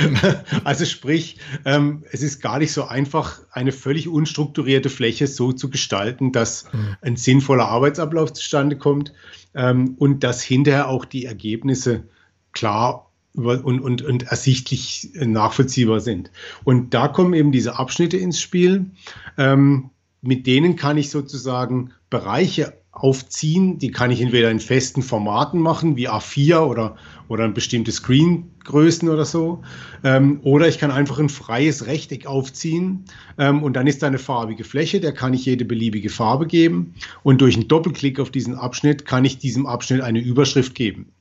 also 0.65 0.85
sprich, 0.85 1.39
ähm, 1.65 2.05
es 2.13 2.23
ist 2.23 2.41
gar 2.41 2.59
nicht 2.59 2.73
so 2.73 2.85
einfach, 2.85 3.41
eine 3.51 3.73
völlig 3.73 4.09
unstrukturierte 4.09 4.91
Fläche 4.91 5.27
so 5.27 5.53
zu 5.53 5.71
gestalten, 5.71 6.33
dass 6.33 6.73
mhm. 6.73 6.97
ein 7.03 7.17
sinnvoller 7.17 7.69
Arbeitsablauf 7.69 8.33
zustande 8.33 8.77
kommt 8.77 9.13
ähm, 9.55 9.97
und 9.99 10.23
dass 10.23 10.43
hinterher 10.43 10.89
auch 10.89 11.05
die 11.05 11.25
Ergebnisse 11.25 12.05
klar 12.53 13.11
und, 13.35 13.81
und, 13.81 14.03
und 14.03 14.23
ersichtlich 14.25 15.11
nachvollziehbar 15.15 16.01
sind. 16.01 16.31
Und 16.65 16.95
da 16.95 17.09
kommen 17.09 17.35
eben 17.35 17.53
diese 17.53 17.79
Abschnitte 17.79 18.17
ins 18.17 18.41
Spiel. 18.41 18.91
Ähm, 19.39 19.91
mit 20.23 20.47
denen 20.47 20.77
kann 20.77 20.99
ich 20.99 21.11
sozusagen 21.11 21.93
Bereiche 22.11 22.75
aufziehen. 22.93 23.79
Die 23.79 23.91
kann 23.91 24.11
ich 24.11 24.21
entweder 24.21 24.51
in 24.51 24.61
festen 24.61 25.03
Formaten 25.03 25.61
machen, 25.61 25.97
wie 25.97 26.09
A4 26.09 26.61
oder, 26.61 26.97
oder 27.29 27.45
ein 27.45 27.55
bestimmte 27.55 27.93
Screengrößen 27.93 29.09
oder 29.09 29.25
so. 29.25 29.63
Ähm, 30.03 30.41
oder 30.43 30.69
ich 30.69 30.79
kann 30.79 30.91
einfach 30.91 31.19
ein 31.19 31.29
freies 31.29 31.87
Rechteck 31.87 32.27
aufziehen 32.27 33.05
ähm, 33.39 33.63
und 33.63 33.75
dann 33.75 33.87
ist 33.87 34.03
da 34.03 34.09
eine 34.09 34.19
farbige 34.19 34.65
Fläche, 34.65 35.01
der 35.01 35.13
kann 35.13 35.35
ich 35.35 35.47
jede 35.47 35.65
beliebige 35.65 36.11
Farbe 36.11 36.47
geben. 36.47 36.95
Und 37.23 37.41
durch 37.41 37.55
einen 37.55 37.69
Doppelklick 37.69 38.19
auf 38.19 38.31
diesen 38.31 38.55
Abschnitt 38.55 39.05
kann 39.05 39.25
ich 39.25 39.39
diesem 39.39 39.67
Abschnitt 39.67 40.03
eine 40.03 40.21
Überschrift 40.21 40.75
geben. 40.75 41.13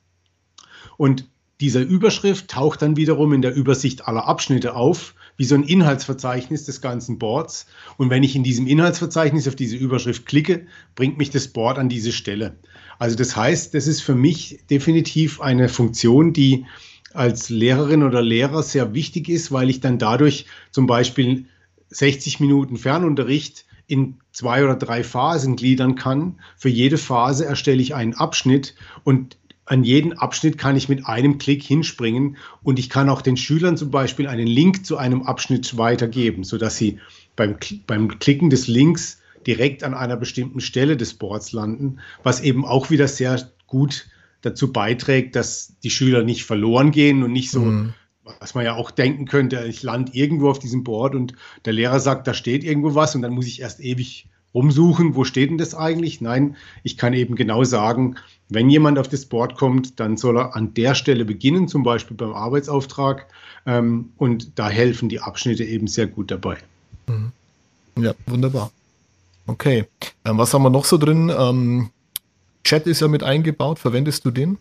Und 0.96 1.26
diese 1.60 1.80
Überschrift 1.82 2.48
taucht 2.48 2.82
dann 2.82 2.96
wiederum 2.96 3.32
in 3.32 3.42
der 3.42 3.54
Übersicht 3.54 4.08
aller 4.08 4.26
Abschnitte 4.26 4.74
auf 4.74 5.14
wie 5.40 5.46
so 5.46 5.54
ein 5.54 5.62
Inhaltsverzeichnis 5.62 6.66
des 6.66 6.82
ganzen 6.82 7.18
Boards. 7.18 7.64
Und 7.96 8.10
wenn 8.10 8.22
ich 8.22 8.36
in 8.36 8.44
diesem 8.44 8.66
Inhaltsverzeichnis 8.66 9.48
auf 9.48 9.56
diese 9.56 9.74
Überschrift 9.74 10.26
klicke, 10.26 10.66
bringt 10.94 11.16
mich 11.16 11.30
das 11.30 11.48
Board 11.48 11.78
an 11.78 11.88
diese 11.88 12.12
Stelle. 12.12 12.58
Also 12.98 13.16
das 13.16 13.36
heißt, 13.36 13.72
das 13.72 13.86
ist 13.86 14.02
für 14.02 14.14
mich 14.14 14.60
definitiv 14.68 15.40
eine 15.40 15.70
Funktion, 15.70 16.34
die 16.34 16.66
als 17.14 17.48
Lehrerin 17.48 18.02
oder 18.02 18.20
Lehrer 18.20 18.62
sehr 18.62 18.92
wichtig 18.92 19.30
ist, 19.30 19.50
weil 19.50 19.70
ich 19.70 19.80
dann 19.80 19.98
dadurch 19.98 20.44
zum 20.72 20.86
Beispiel 20.86 21.46
60 21.88 22.40
Minuten 22.40 22.76
Fernunterricht 22.76 23.64
in 23.86 24.18
zwei 24.32 24.62
oder 24.62 24.76
drei 24.76 25.02
Phasen 25.02 25.56
gliedern 25.56 25.94
kann. 25.94 26.38
Für 26.58 26.68
jede 26.68 26.98
Phase 26.98 27.46
erstelle 27.46 27.80
ich 27.80 27.94
einen 27.94 28.12
Abschnitt 28.12 28.74
und 29.04 29.38
an 29.70 29.84
jeden 29.84 30.14
Abschnitt 30.14 30.58
kann 30.58 30.74
ich 30.74 30.88
mit 30.88 31.06
einem 31.06 31.38
Klick 31.38 31.62
hinspringen 31.62 32.36
und 32.64 32.80
ich 32.80 32.90
kann 32.90 33.08
auch 33.08 33.22
den 33.22 33.36
Schülern 33.36 33.76
zum 33.76 33.92
Beispiel 33.92 34.26
einen 34.26 34.48
Link 34.48 34.84
zu 34.84 34.96
einem 34.96 35.22
Abschnitt 35.22 35.78
weitergeben, 35.78 36.42
sodass 36.42 36.76
sie 36.76 36.98
beim, 37.36 37.56
beim 37.86 38.18
Klicken 38.18 38.50
des 38.50 38.66
Links 38.66 39.20
direkt 39.46 39.84
an 39.84 39.94
einer 39.94 40.16
bestimmten 40.16 40.60
Stelle 40.60 40.96
des 40.96 41.14
Boards 41.14 41.52
landen, 41.52 42.00
was 42.24 42.40
eben 42.40 42.64
auch 42.64 42.90
wieder 42.90 43.06
sehr 43.06 43.48
gut 43.68 44.08
dazu 44.42 44.72
beiträgt, 44.72 45.36
dass 45.36 45.76
die 45.84 45.90
Schüler 45.90 46.24
nicht 46.24 46.44
verloren 46.44 46.90
gehen 46.90 47.22
und 47.22 47.30
nicht 47.30 47.52
so, 47.52 47.60
mhm. 47.60 47.94
was 48.40 48.56
man 48.56 48.64
ja 48.64 48.74
auch 48.74 48.90
denken 48.90 49.26
könnte, 49.26 49.64
ich 49.68 49.84
lande 49.84 50.10
irgendwo 50.14 50.50
auf 50.50 50.58
diesem 50.58 50.82
Board 50.82 51.14
und 51.14 51.34
der 51.64 51.74
Lehrer 51.74 52.00
sagt, 52.00 52.26
da 52.26 52.34
steht 52.34 52.64
irgendwo 52.64 52.96
was 52.96 53.14
und 53.14 53.22
dann 53.22 53.32
muss 53.32 53.46
ich 53.46 53.60
erst 53.60 53.78
ewig 53.78 54.26
rumsuchen, 54.52 55.14
wo 55.14 55.22
steht 55.22 55.50
denn 55.50 55.58
das 55.58 55.76
eigentlich? 55.76 56.20
Nein, 56.20 56.56
ich 56.82 56.96
kann 56.96 57.12
eben 57.12 57.36
genau 57.36 57.62
sagen, 57.62 58.16
wenn 58.52 58.68
jemand 58.68 58.98
auf 58.98 59.08
das 59.08 59.26
Board 59.26 59.54
kommt, 59.54 60.00
dann 60.00 60.16
soll 60.16 60.38
er 60.38 60.56
an 60.56 60.74
der 60.74 60.94
Stelle 60.94 61.24
beginnen, 61.24 61.68
zum 61.68 61.82
Beispiel 61.82 62.16
beim 62.16 62.32
Arbeitsauftrag. 62.32 63.26
Ähm, 63.66 64.10
und 64.16 64.58
da 64.58 64.68
helfen 64.68 65.08
die 65.08 65.20
Abschnitte 65.20 65.64
eben 65.64 65.86
sehr 65.86 66.06
gut 66.06 66.30
dabei. 66.30 66.58
Mhm. 67.06 67.32
Ja, 67.96 68.14
wunderbar. 68.26 68.70
Okay. 69.46 69.86
Ähm, 70.24 70.38
was 70.38 70.54
haben 70.54 70.62
wir 70.62 70.70
noch 70.70 70.84
so 70.84 70.98
drin? 70.98 71.32
Ähm, 71.36 71.90
Chat 72.64 72.86
ist 72.86 73.00
ja 73.00 73.08
mit 73.08 73.22
eingebaut. 73.22 73.78
Verwendest 73.78 74.24
du 74.24 74.30
den? 74.30 74.58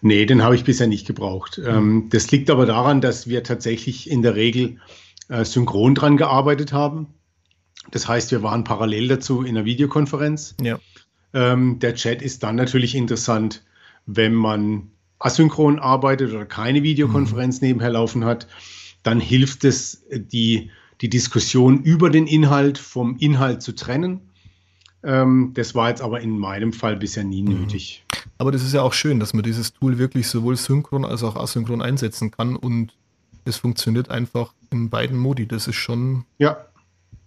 Nee, 0.00 0.26
den 0.26 0.42
habe 0.42 0.54
ich 0.54 0.64
bisher 0.64 0.86
nicht 0.86 1.06
gebraucht. 1.06 1.58
Mhm. 1.58 1.66
Ähm, 1.66 2.08
das 2.10 2.30
liegt 2.30 2.50
aber 2.50 2.66
daran, 2.66 3.00
dass 3.00 3.28
wir 3.28 3.42
tatsächlich 3.42 4.10
in 4.10 4.22
der 4.22 4.34
Regel 4.34 4.78
äh, 5.28 5.44
synchron 5.44 5.94
dran 5.94 6.16
gearbeitet 6.16 6.72
haben. 6.72 7.06
Das 7.90 8.08
heißt, 8.08 8.30
wir 8.30 8.42
waren 8.42 8.64
parallel 8.64 9.08
dazu 9.08 9.42
in 9.42 9.56
einer 9.56 9.64
Videokonferenz. 9.64 10.54
Ja. 10.60 10.78
Ähm, 11.34 11.78
der 11.80 11.94
Chat 11.94 12.22
ist 12.22 12.42
dann 12.42 12.56
natürlich 12.56 12.94
interessant, 12.94 13.62
wenn 14.06 14.34
man 14.34 14.90
asynchron 15.18 15.78
arbeitet 15.78 16.32
oder 16.32 16.46
keine 16.46 16.82
Videokonferenz 16.82 17.60
mhm. 17.60 17.68
nebenher 17.68 17.90
laufen 17.90 18.24
hat. 18.24 18.46
Dann 19.02 19.20
hilft 19.20 19.64
es, 19.64 20.04
die, 20.10 20.70
die 21.00 21.10
Diskussion 21.10 21.82
über 21.82 22.10
den 22.10 22.26
Inhalt 22.26 22.78
vom 22.78 23.16
Inhalt 23.18 23.62
zu 23.62 23.72
trennen. 23.72 24.20
Ähm, 25.02 25.50
das 25.54 25.74
war 25.74 25.90
jetzt 25.90 26.00
aber 26.00 26.20
in 26.20 26.38
meinem 26.38 26.72
Fall 26.72 26.96
bisher 26.96 27.24
nie 27.24 27.42
mhm. 27.42 27.60
nötig. 27.60 28.04
Aber 28.38 28.52
das 28.52 28.62
ist 28.62 28.72
ja 28.72 28.82
auch 28.82 28.92
schön, 28.92 29.20
dass 29.20 29.34
man 29.34 29.42
dieses 29.42 29.72
Tool 29.72 29.98
wirklich 29.98 30.28
sowohl 30.28 30.56
synchron 30.56 31.04
als 31.04 31.22
auch 31.22 31.36
asynchron 31.36 31.82
einsetzen 31.82 32.30
kann 32.30 32.56
und 32.56 32.94
es 33.44 33.56
funktioniert 33.56 34.10
einfach 34.10 34.54
in 34.70 34.88
beiden 34.88 35.18
Modi. 35.18 35.46
Das 35.46 35.68
ist 35.68 35.76
schon 35.76 36.24
ja, 36.38 36.56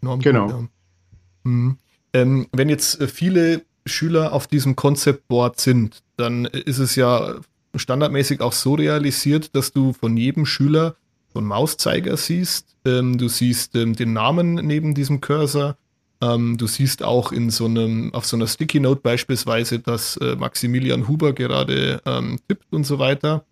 enorm 0.02 0.20
genau. 0.22 0.48
Gut, 0.48 0.56
ja. 0.56 0.68
Mhm. 1.44 1.78
Ähm, 2.14 2.48
wenn 2.52 2.70
jetzt 2.70 3.00
äh, 3.00 3.08
viele 3.08 3.64
Schüler 3.88 4.34
auf 4.34 4.48
diesem 4.48 4.76
Concept 4.76 5.28
Board 5.28 5.60
sind, 5.60 6.04
dann 6.18 6.46
ist 6.46 6.80
es 6.80 6.96
ja 6.96 7.36
standardmäßig 7.76 8.42
auch 8.42 8.54
so 8.54 8.76
realisiert, 8.76 9.56
dass 9.56 9.72
du 9.72 9.94
von 9.94 10.18
jedem 10.18 10.46
Schüler 10.46 10.96
so 11.34 11.40
einen 11.40 11.48
Mauszeiger 11.48 12.18
siehst. 12.18 12.76
Ähm, 12.86 13.18
du 13.18 13.28
siehst 13.28 13.76
ähm, 13.76 13.96
den 13.96 14.14
Namen 14.14 14.56
neben 14.56 14.96
diesem 14.96 15.22
Cursor. 15.22 15.78
Ähm, 16.22 16.58
du 16.58 16.66
siehst 16.66 17.04
auch 17.04 17.32
in 17.32 17.50
so 17.50 17.66
einem, 17.66 18.14
auf 18.14 18.26
so 18.26 18.36
einer 18.36 18.48
Sticky 18.48 18.80
Note 18.80 19.02
beispielsweise, 19.02 19.80
dass 19.80 20.18
äh, 20.18 20.36
Maximilian 20.36 21.08
Huber 21.08 21.34
gerade 21.34 22.02
ähm, 22.06 22.40
tippt 22.48 22.74
und 22.74 22.86
so 22.86 22.98
weiter. 22.98 23.46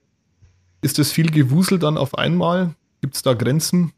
Ist 0.81 0.97
das 0.97 1.11
viel 1.11 1.29
Gewusel 1.29 1.79
dann 1.79 1.97
auf 1.97 2.17
einmal? 2.17 2.75
Gibt 3.01 3.15
es 3.15 3.21
da 3.21 3.33
Grenzen? 3.33 3.91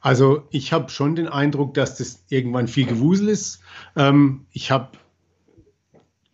Also 0.00 0.46
ich 0.50 0.72
habe 0.72 0.90
schon 0.90 1.16
den 1.16 1.28
Eindruck, 1.28 1.74
dass 1.74 1.96
das 1.96 2.24
irgendwann 2.28 2.68
viel 2.68 2.86
Gewusel 2.86 3.28
ist. 3.28 3.60
Ähm, 3.96 4.46
ich 4.52 4.70
habe 4.70 4.90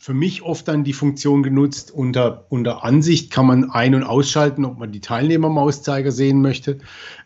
für 0.04 0.12
mich 0.12 0.42
oft 0.42 0.68
dann 0.68 0.84
die 0.84 0.92
Funktion 0.92 1.42
genutzt, 1.42 1.90
unter, 1.90 2.44
unter 2.50 2.84
Ansicht 2.84 3.30
kann 3.30 3.46
man 3.46 3.70
ein- 3.70 3.94
und 3.94 4.02
ausschalten, 4.02 4.66
ob 4.66 4.76
man 4.76 4.92
die 4.92 5.00
Teilnehmer-Mauszeiger 5.00 6.12
sehen 6.12 6.42
möchte. 6.42 6.76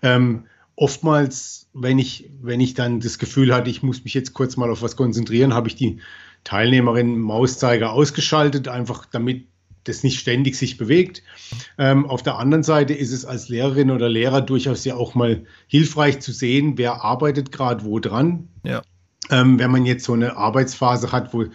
Ähm, 0.00 0.44
oftmals, 0.76 1.66
wenn 1.74 1.98
ich, 1.98 2.30
wenn 2.40 2.60
ich 2.60 2.74
dann 2.74 3.00
das 3.00 3.18
Gefühl 3.18 3.52
hatte, 3.52 3.68
ich 3.68 3.82
muss 3.82 4.04
mich 4.04 4.14
jetzt 4.14 4.32
kurz 4.32 4.56
mal 4.56 4.70
auf 4.70 4.80
was 4.80 4.94
konzentrieren, 4.94 5.54
habe 5.54 5.66
ich 5.66 5.74
die 5.74 5.98
Teilnehmerin 6.44 7.18
Mauszeiger 7.18 7.90
ausgeschaltet, 7.90 8.68
einfach 8.68 9.06
damit 9.06 9.48
das 9.82 10.04
nicht 10.04 10.20
ständig 10.20 10.54
sich 10.54 10.76
bewegt. 10.76 11.24
Ähm, 11.78 12.06
auf 12.06 12.22
der 12.22 12.38
anderen 12.38 12.62
Seite 12.62 12.94
ist 12.94 13.10
es 13.10 13.24
als 13.24 13.48
Lehrerin 13.48 13.90
oder 13.90 14.08
Lehrer 14.08 14.40
durchaus 14.40 14.84
ja 14.84 14.94
auch 14.94 15.16
mal 15.16 15.44
hilfreich 15.66 16.20
zu 16.20 16.30
sehen, 16.30 16.78
wer 16.78 17.02
arbeitet 17.02 17.50
gerade 17.50 17.84
wo 17.84 17.98
dran. 17.98 18.46
Ja. 18.62 18.82
Ähm, 19.30 19.58
wenn 19.58 19.72
man 19.72 19.84
jetzt 19.84 20.04
so 20.04 20.12
eine 20.12 20.36
Arbeitsphase 20.36 21.10
hat, 21.10 21.34
wo 21.34 21.46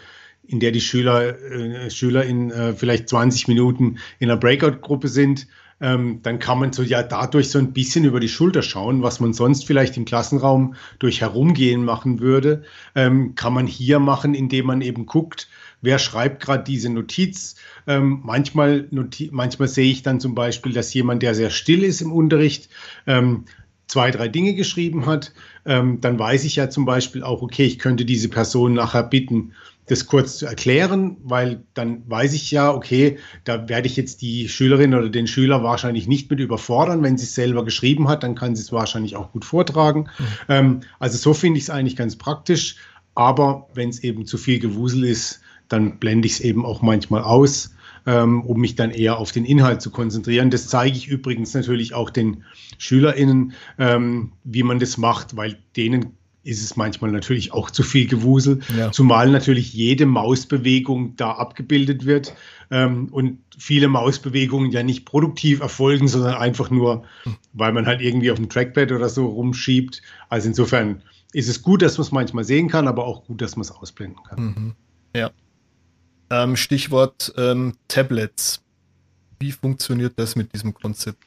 in 0.45 0.59
der 0.59 0.71
die 0.71 0.81
Schüler, 0.81 1.39
äh, 1.41 1.89
Schüler 1.89 2.25
in 2.25 2.51
äh, 2.51 2.73
vielleicht 2.73 3.09
20 3.09 3.47
Minuten 3.47 3.97
in 4.19 4.29
einer 4.29 4.39
Breakout-Gruppe 4.39 5.07
sind, 5.07 5.47
ähm, 5.81 6.19
dann 6.23 6.39
kann 6.39 6.59
man 6.59 6.71
so 6.71 6.81
ja 6.81 7.03
dadurch 7.03 7.49
so 7.49 7.59
ein 7.59 7.73
bisschen 7.73 8.05
über 8.05 8.19
die 8.19 8.29
Schulter 8.29 8.61
schauen, 8.61 9.03
was 9.03 9.19
man 9.19 9.33
sonst 9.33 9.65
vielleicht 9.65 9.97
im 9.97 10.05
Klassenraum 10.05 10.75
durch 10.99 11.21
Herumgehen 11.21 11.83
machen 11.83 12.19
würde, 12.19 12.63
ähm, 12.95 13.35
kann 13.35 13.53
man 13.53 13.67
hier 13.67 13.99
machen, 13.99 14.33
indem 14.33 14.67
man 14.67 14.81
eben 14.81 15.05
guckt, 15.05 15.49
wer 15.81 15.99
schreibt 15.99 16.41
gerade 16.41 16.63
diese 16.63 16.89
Notiz. 16.89 17.55
Ähm, 17.85 18.21
manchmal, 18.23 18.87
noti 18.91 19.29
manchmal 19.31 19.67
sehe 19.67 19.91
ich 19.91 20.03
dann 20.03 20.19
zum 20.19 20.35
Beispiel, 20.35 20.73
dass 20.73 20.93
jemand, 20.93 21.21
der 21.21 21.35
sehr 21.35 21.49
still 21.49 21.83
ist 21.83 22.01
im 22.01 22.13
Unterricht, 22.13 22.69
ähm, 23.05 23.43
zwei, 23.87 24.09
drei 24.09 24.29
Dinge 24.29 24.55
geschrieben 24.55 25.05
hat. 25.05 25.33
Ähm, 25.65 25.99
dann 26.01 26.17
weiß 26.17 26.45
ich 26.45 26.55
ja 26.55 26.69
zum 26.69 26.85
Beispiel 26.85 27.23
auch, 27.23 27.41
okay, 27.41 27.65
ich 27.65 27.77
könnte 27.77 28.05
diese 28.05 28.29
Person 28.29 28.73
nachher 28.73 29.03
bitten, 29.03 29.51
das 29.85 30.07
kurz 30.07 30.37
zu 30.37 30.45
erklären, 30.45 31.17
weil 31.23 31.63
dann 31.73 32.09
weiß 32.09 32.33
ich 32.33 32.51
ja, 32.51 32.73
okay, 32.73 33.17
da 33.43 33.67
werde 33.67 33.87
ich 33.87 33.97
jetzt 33.97 34.21
die 34.21 34.47
Schülerin 34.47 34.93
oder 34.93 35.09
den 35.09 35.27
Schüler 35.27 35.63
wahrscheinlich 35.63 36.07
nicht 36.07 36.29
mit 36.29 36.39
überfordern. 36.39 37.03
Wenn 37.03 37.17
sie 37.17 37.25
es 37.25 37.35
selber 37.35 37.65
geschrieben 37.65 38.07
hat, 38.07 38.23
dann 38.23 38.35
kann 38.35 38.55
sie 38.55 38.61
es 38.61 38.71
wahrscheinlich 38.71 39.15
auch 39.15 39.31
gut 39.31 39.43
vortragen. 39.43 40.09
Mhm. 40.17 40.25
Ähm, 40.47 40.79
also 40.99 41.17
so 41.17 41.33
finde 41.33 41.57
ich 41.57 41.65
es 41.65 41.69
eigentlich 41.69 41.95
ganz 41.95 42.15
praktisch. 42.15 42.77
Aber 43.15 43.67
wenn 43.73 43.89
es 43.89 44.03
eben 44.03 44.25
zu 44.25 44.37
viel 44.37 44.59
Gewusel 44.59 45.03
ist, 45.03 45.41
dann 45.67 45.99
blende 45.99 46.27
ich 46.27 46.33
es 46.33 46.39
eben 46.39 46.65
auch 46.65 46.81
manchmal 46.81 47.23
aus, 47.23 47.75
ähm, 48.05 48.41
um 48.43 48.59
mich 48.59 48.75
dann 48.75 48.91
eher 48.91 49.17
auf 49.17 49.31
den 49.31 49.45
Inhalt 49.45 49.81
zu 49.81 49.91
konzentrieren. 49.91 50.49
Das 50.49 50.67
zeige 50.67 50.97
ich 50.97 51.07
übrigens 51.07 51.53
natürlich 51.53 51.93
auch 51.93 52.09
den 52.09 52.43
SchülerInnen, 52.77 53.53
ähm, 53.77 54.31
wie 54.43 54.63
man 54.63 54.79
das 54.79 54.97
macht, 54.97 55.35
weil 55.35 55.57
denen 55.75 56.17
ist 56.43 56.61
es 56.61 56.75
manchmal 56.75 57.11
natürlich 57.11 57.53
auch 57.53 57.71
zu 57.71 57.83
viel 57.83 58.07
Gewusel, 58.07 58.59
ja. 58.77 58.91
zumal 58.91 59.29
natürlich 59.29 59.73
jede 59.73 60.05
Mausbewegung 60.05 61.15
da 61.15 61.31
abgebildet 61.31 62.05
wird 62.05 62.33
ähm, 62.69 63.07
und 63.11 63.39
viele 63.57 63.87
Mausbewegungen 63.87 64.71
ja 64.71 64.83
nicht 64.83 65.05
produktiv 65.05 65.61
erfolgen, 65.61 66.07
sondern 66.07 66.35
einfach 66.35 66.69
nur, 66.69 67.05
weil 67.53 67.71
man 67.71 67.85
halt 67.85 68.01
irgendwie 68.01 68.29
auf 68.29 68.37
dem 68.37 68.49
Trackpad 68.49 68.91
oder 68.91 69.09
so 69.09 69.25
rumschiebt. 69.25 70.01
Also 70.29 70.49
insofern 70.49 71.01
ist 71.31 71.47
es 71.47 71.61
gut, 71.61 71.81
dass 71.81 71.97
man 71.97 72.05
es 72.05 72.11
manchmal 72.11 72.43
sehen 72.43 72.67
kann, 72.67 72.87
aber 72.87 73.05
auch 73.05 73.25
gut, 73.25 73.41
dass 73.41 73.55
man 73.55 73.61
es 73.61 73.71
ausblenden 73.71 74.21
kann. 74.23 74.43
Mhm. 74.43 74.73
Ja. 75.15 75.31
Ähm, 76.29 76.55
Stichwort 76.55 77.33
ähm, 77.37 77.73
Tablets. 77.87 78.61
Wie 79.39 79.51
funktioniert 79.51 80.13
das 80.17 80.35
mit 80.35 80.53
diesem 80.53 80.73
Konzept? 80.73 81.23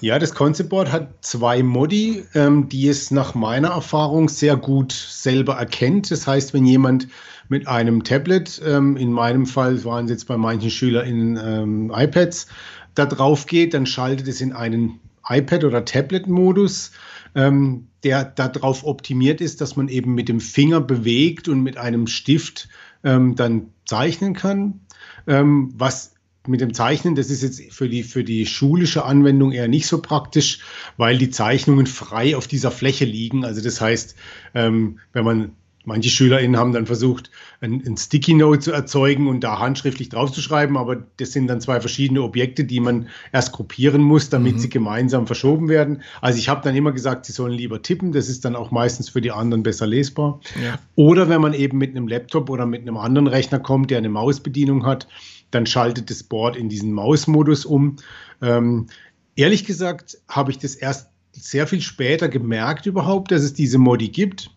Ja, 0.00 0.18
das 0.18 0.34
Concept 0.34 0.70
Board 0.70 0.92
hat 0.92 1.08
zwei 1.22 1.62
Modi, 1.62 2.24
ähm, 2.34 2.68
die 2.68 2.88
es 2.88 3.10
nach 3.10 3.34
meiner 3.34 3.70
Erfahrung 3.70 4.28
sehr 4.28 4.56
gut 4.56 4.92
selber 4.92 5.54
erkennt. 5.54 6.10
Das 6.10 6.26
heißt, 6.26 6.54
wenn 6.54 6.64
jemand 6.64 7.08
mit 7.48 7.66
einem 7.66 8.04
Tablet, 8.04 8.60
ähm, 8.64 8.96
in 8.96 9.12
meinem 9.12 9.46
Fall 9.46 9.84
waren 9.84 10.04
es 10.04 10.10
jetzt 10.10 10.28
bei 10.28 10.36
manchen 10.36 10.70
Schülern 10.70 11.06
in 11.06 11.36
ähm, 11.36 11.92
iPads, 11.94 12.46
da 12.94 13.06
drauf 13.06 13.46
geht, 13.46 13.74
dann 13.74 13.86
schaltet 13.86 14.28
es 14.28 14.40
in 14.40 14.52
einen 14.52 15.00
iPad- 15.28 15.64
oder 15.64 15.84
Tablet-Modus, 15.84 16.92
ähm, 17.34 17.88
der 18.04 18.24
darauf 18.24 18.84
optimiert 18.84 19.40
ist, 19.40 19.60
dass 19.60 19.76
man 19.76 19.88
eben 19.88 20.14
mit 20.14 20.28
dem 20.28 20.40
Finger 20.40 20.80
bewegt 20.80 21.48
und 21.48 21.62
mit 21.62 21.76
einem 21.76 22.06
Stift 22.06 22.68
ähm, 23.04 23.36
dann 23.36 23.68
zeichnen 23.86 24.34
kann. 24.34 24.80
Ähm, 25.26 25.72
was 25.76 26.11
mit 26.46 26.60
dem 26.60 26.74
Zeichnen, 26.74 27.14
das 27.14 27.30
ist 27.30 27.42
jetzt 27.42 27.72
für 27.72 27.88
die, 27.88 28.02
für 28.02 28.24
die 28.24 28.46
schulische 28.46 29.04
Anwendung 29.04 29.52
eher 29.52 29.68
nicht 29.68 29.86
so 29.86 30.02
praktisch, 30.02 30.58
weil 30.96 31.18
die 31.18 31.30
Zeichnungen 31.30 31.86
frei 31.86 32.36
auf 32.36 32.46
dieser 32.46 32.70
Fläche 32.70 33.04
liegen. 33.04 33.44
Also 33.44 33.62
das 33.62 33.80
heißt, 33.80 34.16
ähm, 34.54 34.98
wenn 35.12 35.24
man 35.24 35.52
Manche 35.84 36.10
SchülerInnen 36.10 36.56
haben 36.56 36.72
dann 36.72 36.86
versucht, 36.86 37.30
ein, 37.60 37.82
ein, 37.84 37.96
Sticky 37.96 38.34
Note 38.34 38.60
zu 38.60 38.72
erzeugen 38.72 39.26
und 39.26 39.40
da 39.40 39.58
handschriftlich 39.58 40.10
draufzuschreiben, 40.10 40.76
aber 40.76 41.04
das 41.16 41.32
sind 41.32 41.48
dann 41.48 41.60
zwei 41.60 41.80
verschiedene 41.80 42.22
Objekte, 42.22 42.64
die 42.64 42.78
man 42.78 43.08
erst 43.32 43.52
gruppieren 43.52 44.00
muss, 44.00 44.28
damit 44.28 44.54
mhm. 44.54 44.58
sie 44.60 44.68
gemeinsam 44.68 45.26
verschoben 45.26 45.68
werden. 45.68 46.02
Also 46.20 46.38
ich 46.38 46.48
habe 46.48 46.60
dann 46.62 46.76
immer 46.76 46.92
gesagt, 46.92 47.26
sie 47.26 47.32
sollen 47.32 47.52
lieber 47.52 47.82
tippen, 47.82 48.12
das 48.12 48.28
ist 48.28 48.44
dann 48.44 48.54
auch 48.54 48.70
meistens 48.70 49.08
für 49.08 49.20
die 49.20 49.32
anderen 49.32 49.64
besser 49.64 49.88
lesbar. 49.88 50.40
Ja. 50.62 50.78
Oder 50.94 51.28
wenn 51.28 51.40
man 51.40 51.52
eben 51.52 51.78
mit 51.78 51.90
einem 51.90 52.06
Laptop 52.06 52.48
oder 52.48 52.64
mit 52.64 52.82
einem 52.82 52.96
anderen 52.96 53.26
Rechner 53.26 53.58
kommt, 53.58 53.90
der 53.90 53.98
eine 53.98 54.08
Mausbedienung 54.08 54.86
hat, 54.86 55.08
dann 55.52 55.66
schaltet 55.66 56.10
das 56.10 56.24
Board 56.24 56.56
in 56.56 56.68
diesen 56.68 56.92
Mausmodus 56.92 57.64
um. 57.64 57.96
Ähm, 58.40 58.88
ehrlich 59.36 59.64
gesagt 59.64 60.18
habe 60.28 60.50
ich 60.50 60.58
das 60.58 60.74
erst 60.74 61.08
sehr 61.32 61.66
viel 61.66 61.80
später 61.80 62.28
gemerkt 62.28 62.86
überhaupt, 62.86 63.30
dass 63.30 63.42
es 63.42 63.54
diese 63.54 63.78
Modi 63.78 64.08
gibt. 64.08 64.50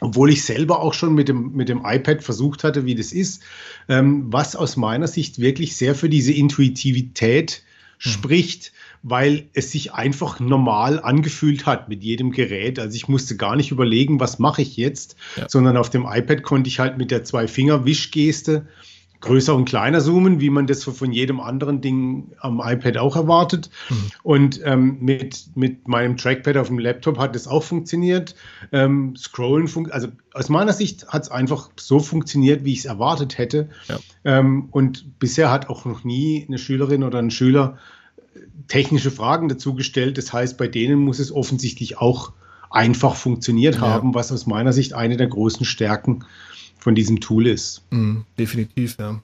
Obwohl 0.00 0.30
ich 0.30 0.44
selber 0.44 0.80
auch 0.80 0.94
schon 0.94 1.14
mit 1.14 1.28
dem, 1.28 1.52
mit 1.52 1.68
dem 1.68 1.82
iPad 1.84 2.24
versucht 2.24 2.64
hatte, 2.64 2.84
wie 2.84 2.96
das 2.96 3.12
ist, 3.12 3.42
ähm, 3.88 4.32
was 4.32 4.56
aus 4.56 4.76
meiner 4.76 5.06
Sicht 5.06 5.38
wirklich 5.38 5.76
sehr 5.76 5.94
für 5.94 6.08
diese 6.08 6.32
Intuitivität 6.32 7.62
mhm. 8.04 8.10
spricht, 8.10 8.72
weil 9.04 9.48
es 9.52 9.70
sich 9.70 9.92
einfach 9.92 10.40
normal 10.40 11.00
angefühlt 11.00 11.66
hat 11.66 11.88
mit 11.88 12.02
jedem 12.02 12.32
Gerät. 12.32 12.80
Also 12.80 12.96
ich 12.96 13.06
musste 13.06 13.36
gar 13.36 13.54
nicht 13.54 13.70
überlegen, 13.70 14.18
was 14.18 14.40
mache 14.40 14.62
ich 14.62 14.76
jetzt, 14.76 15.14
ja. 15.36 15.48
sondern 15.48 15.76
auf 15.76 15.88
dem 15.88 16.04
iPad 16.04 16.42
konnte 16.42 16.68
ich 16.68 16.80
halt 16.80 16.98
mit 16.98 17.12
der 17.12 17.22
Zwei-Finger-Wischgeste 17.22 18.66
größer 19.22 19.54
und 19.54 19.64
kleiner 19.64 20.00
zoomen, 20.00 20.40
wie 20.40 20.50
man 20.50 20.66
das 20.66 20.84
von 20.84 21.12
jedem 21.12 21.40
anderen 21.40 21.80
Ding 21.80 22.32
am 22.40 22.60
iPad 22.62 22.98
auch 22.98 23.16
erwartet. 23.16 23.70
Mhm. 23.88 23.96
Und 24.22 24.60
ähm, 24.64 24.98
mit, 25.00 25.46
mit 25.54 25.88
meinem 25.88 26.16
Trackpad 26.16 26.56
auf 26.56 26.66
dem 26.66 26.78
Laptop 26.78 27.18
hat 27.18 27.34
das 27.34 27.46
auch 27.46 27.62
funktioniert. 27.62 28.34
Ähm, 28.72 29.16
Scrollen, 29.16 29.68
fun 29.68 29.90
also 29.90 30.08
aus 30.34 30.48
meiner 30.48 30.72
Sicht 30.72 31.08
hat 31.08 31.22
es 31.22 31.30
einfach 31.30 31.70
so 31.78 32.00
funktioniert, 32.00 32.64
wie 32.64 32.72
ich 32.72 32.80
es 32.80 32.84
erwartet 32.84 33.38
hätte. 33.38 33.70
Ja. 33.88 33.98
Ähm, 34.24 34.68
und 34.72 35.18
bisher 35.18 35.50
hat 35.50 35.70
auch 35.70 35.84
noch 35.84 36.04
nie 36.04 36.44
eine 36.46 36.58
Schülerin 36.58 37.04
oder 37.04 37.18
ein 37.18 37.30
Schüler 37.30 37.78
äh, 38.34 38.40
technische 38.66 39.12
Fragen 39.12 39.48
dazu 39.48 39.74
gestellt. 39.74 40.18
Das 40.18 40.32
heißt, 40.32 40.58
bei 40.58 40.66
denen 40.66 40.98
muss 40.98 41.20
es 41.20 41.32
offensichtlich 41.32 41.98
auch 41.98 42.32
einfach 42.70 43.14
funktioniert 43.14 43.76
ja. 43.76 43.82
haben, 43.82 44.14
was 44.14 44.32
aus 44.32 44.46
meiner 44.46 44.72
Sicht 44.72 44.94
eine 44.94 45.16
der 45.16 45.28
großen 45.28 45.64
Stärken 45.64 46.20
ist 46.20 46.51
von 46.82 46.94
diesem 46.94 47.20
Tool 47.20 47.46
ist. 47.46 47.82
Mhm, 47.90 48.24
definitiv, 48.38 48.96
ja. 48.98 49.22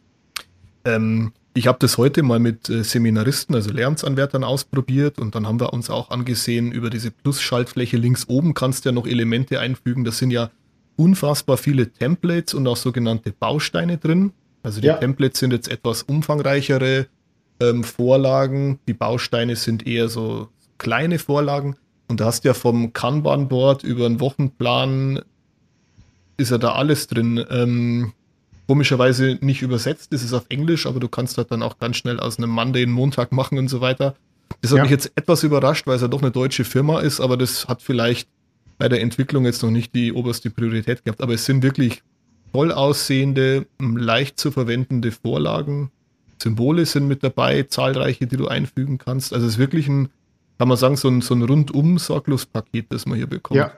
Ähm, 0.85 1.33
ich 1.55 1.67
habe 1.67 1.79
das 1.81 1.99
heute 1.99 2.23
mal 2.23 2.39
mit 2.39 2.71
äh, 2.71 2.85
Seminaristen, 2.85 3.55
also 3.55 3.73
Lehramtsanwärtern 3.73 4.45
ausprobiert 4.45 5.19
und 5.19 5.35
dann 5.35 5.47
haben 5.47 5.59
wir 5.59 5.73
uns 5.73 5.91
auch 5.91 6.11
angesehen, 6.11 6.71
über 6.71 6.89
diese 6.89 7.11
Plus-Schaltfläche 7.11 7.97
links 7.97 8.29
oben 8.29 8.55
kannst 8.55 8.85
du 8.85 8.91
ja 8.91 8.93
noch 8.93 9.07
Elemente 9.07 9.59
einfügen. 9.59 10.05
Das 10.05 10.19
sind 10.19 10.31
ja 10.31 10.51
unfassbar 10.95 11.57
viele 11.57 11.91
Templates 11.91 12.55
und 12.55 12.67
auch 12.69 12.77
sogenannte 12.77 13.33
Bausteine 13.33 13.99
drin. 13.99 14.33
Also 14.63 14.81
die 14.81 14.87
ja. 14.87 14.95
Templates 14.95 15.41
sind 15.41 15.53
jetzt 15.53 15.69
etwas 15.69 16.05
umfangreichere 16.05 17.07
ähm, 17.61 17.83
Vorlagen. 17.83 18.79
Die 18.87 18.95
Bausteine 18.95 19.57
sind 19.57 19.85
eher 19.85 20.09
so 20.09 20.49
kleine 20.79 21.19
Vorlagen. 21.19 21.77
Und 22.07 22.21
da 22.21 22.27
hast 22.27 22.45
du 22.45 22.49
ja 22.49 22.55
vom 22.55 22.93
Kanban-Board 22.93 23.83
über 23.83 24.07
einen 24.07 24.21
Wochenplan 24.21 25.23
ist 26.39 26.51
ja 26.51 26.59
da 26.59 26.73
alles 26.73 27.07
drin. 27.07 27.45
Ähm, 27.51 28.13
komischerweise 28.67 29.39
nicht 29.41 29.63
übersetzt, 29.63 30.13
das 30.13 30.23
ist 30.23 30.33
auf 30.33 30.47
Englisch, 30.49 30.87
aber 30.87 31.01
du 31.01 31.09
kannst 31.09 31.37
halt 31.39 31.51
dann 31.51 31.63
auch 31.63 31.79
ganz 31.79 31.97
schnell 31.97 32.21
aus 32.21 32.39
einem 32.39 32.51
Monday 32.51 32.83
einen 32.83 32.93
Montag 32.93 33.33
machen 33.33 33.59
und 33.59 33.69
so 33.69 33.81
weiter. 33.81 34.15
Das 34.61 34.71
hat 34.71 34.79
ja. 34.79 34.83
mich 34.85 34.91
jetzt 34.91 35.13
etwas 35.15 35.43
überrascht, 35.43 35.87
weil 35.87 35.97
es 35.97 36.03
ja 36.03 36.09
doch 36.09 36.23
eine 36.23 36.31
deutsche 36.31 36.65
Firma 36.65 37.01
ist, 37.01 37.21
aber 37.21 37.37
das 37.37 37.69
hat 37.69 37.83
vielleicht 37.83 38.29
bei 38.79 38.89
der 38.89 39.01
Entwicklung 39.01 39.45
jetzt 39.45 39.63
noch 39.63 39.71
nicht 39.71 39.95
die 39.95 40.13
oberste 40.13 40.51
Priorität 40.51 41.05
gehabt. 41.05 41.23
Aber 41.23 41.35
es 41.35 41.45
sind 41.45 41.63
wirklich 41.63 42.03
voll 42.53 42.73
aussehende, 42.73 43.67
leicht 43.79 44.39
zu 44.39 44.51
verwendende 44.51 45.11
Vorlagen. 45.11 45.91
Symbole 46.41 46.87
sind 46.87 47.09
mit 47.09 47.25
dabei, 47.25 47.65
zahlreiche, 47.65 48.27
die 48.27 48.37
du 48.37 48.49
einfügen 48.49 48.99
kannst. 48.99 49.33
Also 49.33 49.47
es 49.47 49.55
ist 49.55 49.59
wirklich 49.59 49.89
ein, 49.89 50.09
kann 50.59 50.69
man 50.69 50.77
sagen, 50.77 50.97
so 50.97 51.09
ein, 51.09 51.21
so 51.21 51.35
ein 51.35 51.43
rundum 51.43 51.99
sorglos 51.99 52.47
Paket, 52.47 52.87
das 52.91 53.07
man 53.07 53.19
hier 53.19 53.27
bekommt. 53.27 53.59
Ja, 53.59 53.73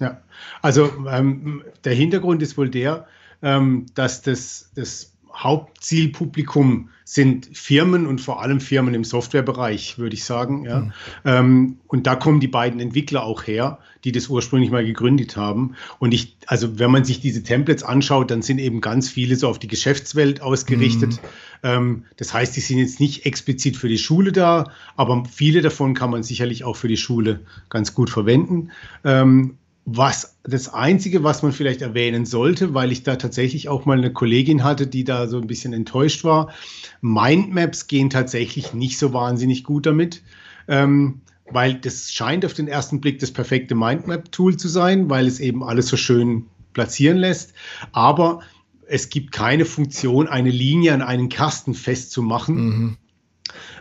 ja. 0.00 0.20
Also 0.62 0.90
ähm, 1.08 1.62
der 1.84 1.94
Hintergrund 1.94 2.42
ist 2.42 2.58
wohl 2.58 2.68
der, 2.68 3.06
ähm, 3.42 3.86
dass 3.94 4.22
das, 4.22 4.70
das 4.74 5.12
Hauptzielpublikum 5.36 6.88
sind 7.04 7.48
Firmen 7.52 8.06
und 8.06 8.20
vor 8.20 8.42
allem 8.42 8.58
Firmen 8.58 8.94
im 8.94 9.04
Softwarebereich, 9.04 9.98
würde 9.98 10.14
ich 10.14 10.24
sagen. 10.24 10.64
Ja. 10.64 10.80
Mhm. 10.80 10.92
Ähm, 11.24 11.78
und 11.86 12.06
da 12.06 12.16
kommen 12.16 12.40
die 12.40 12.48
beiden 12.48 12.80
Entwickler 12.80 13.22
auch 13.22 13.46
her, 13.46 13.78
die 14.02 14.12
das 14.12 14.28
ursprünglich 14.28 14.70
mal 14.70 14.84
gegründet 14.84 15.36
haben. 15.36 15.76
Und 15.98 16.14
ich, 16.14 16.36
also 16.46 16.78
wenn 16.78 16.90
man 16.90 17.04
sich 17.04 17.20
diese 17.20 17.42
Templates 17.42 17.84
anschaut, 17.84 18.30
dann 18.30 18.42
sind 18.42 18.58
eben 18.58 18.80
ganz 18.80 19.08
viele 19.08 19.36
so 19.36 19.48
auf 19.48 19.58
die 19.58 19.68
Geschäftswelt 19.68 20.40
ausgerichtet. 20.40 21.12
Mhm. 21.12 21.28
Ähm, 21.62 22.04
das 22.16 22.32
heißt, 22.32 22.56
die 22.56 22.60
sind 22.60 22.78
jetzt 22.78 22.98
nicht 22.98 23.26
explizit 23.26 23.76
für 23.76 23.88
die 23.88 23.98
Schule 23.98 24.32
da, 24.32 24.72
aber 24.96 25.24
viele 25.30 25.60
davon 25.60 25.94
kann 25.94 26.10
man 26.10 26.22
sicherlich 26.22 26.64
auch 26.64 26.76
für 26.76 26.88
die 26.88 26.96
Schule 26.96 27.40
ganz 27.68 27.94
gut 27.94 28.10
verwenden. 28.10 28.70
Ähm, 29.04 29.58
was 29.88 30.36
das 30.42 30.74
Einzige, 30.74 31.22
was 31.22 31.44
man 31.44 31.52
vielleicht 31.52 31.80
erwähnen 31.80 32.26
sollte, 32.26 32.74
weil 32.74 32.90
ich 32.90 33.04
da 33.04 33.14
tatsächlich 33.14 33.68
auch 33.68 33.86
mal 33.86 33.96
eine 33.96 34.12
Kollegin 34.12 34.64
hatte, 34.64 34.88
die 34.88 35.04
da 35.04 35.28
so 35.28 35.38
ein 35.38 35.46
bisschen 35.46 35.72
enttäuscht 35.72 36.24
war. 36.24 36.52
Mindmaps 37.00 37.86
gehen 37.86 38.10
tatsächlich 38.10 38.74
nicht 38.74 38.98
so 38.98 39.12
wahnsinnig 39.12 39.62
gut 39.62 39.86
damit, 39.86 40.24
ähm, 40.66 41.20
weil 41.48 41.74
das 41.74 42.12
scheint 42.12 42.44
auf 42.44 42.52
den 42.52 42.66
ersten 42.66 43.00
Blick 43.00 43.20
das 43.20 43.30
perfekte 43.30 43.76
Mindmap-Tool 43.76 44.56
zu 44.56 44.66
sein, 44.66 45.08
weil 45.08 45.28
es 45.28 45.38
eben 45.38 45.62
alles 45.62 45.86
so 45.86 45.96
schön 45.96 46.46
platzieren 46.72 47.18
lässt. 47.18 47.54
Aber 47.92 48.40
es 48.88 49.08
gibt 49.08 49.30
keine 49.30 49.64
Funktion, 49.64 50.26
eine 50.26 50.50
Linie 50.50 50.94
an 50.94 51.02
einen 51.02 51.28
Kasten 51.28 51.74
festzumachen. 51.74 52.56
Mhm. 52.56 52.96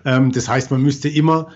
Ähm, 0.06 0.32
das 0.32 0.48
heißt, 0.48 0.70
man 0.70 0.84
müsste 0.84 1.10
immer 1.10 1.50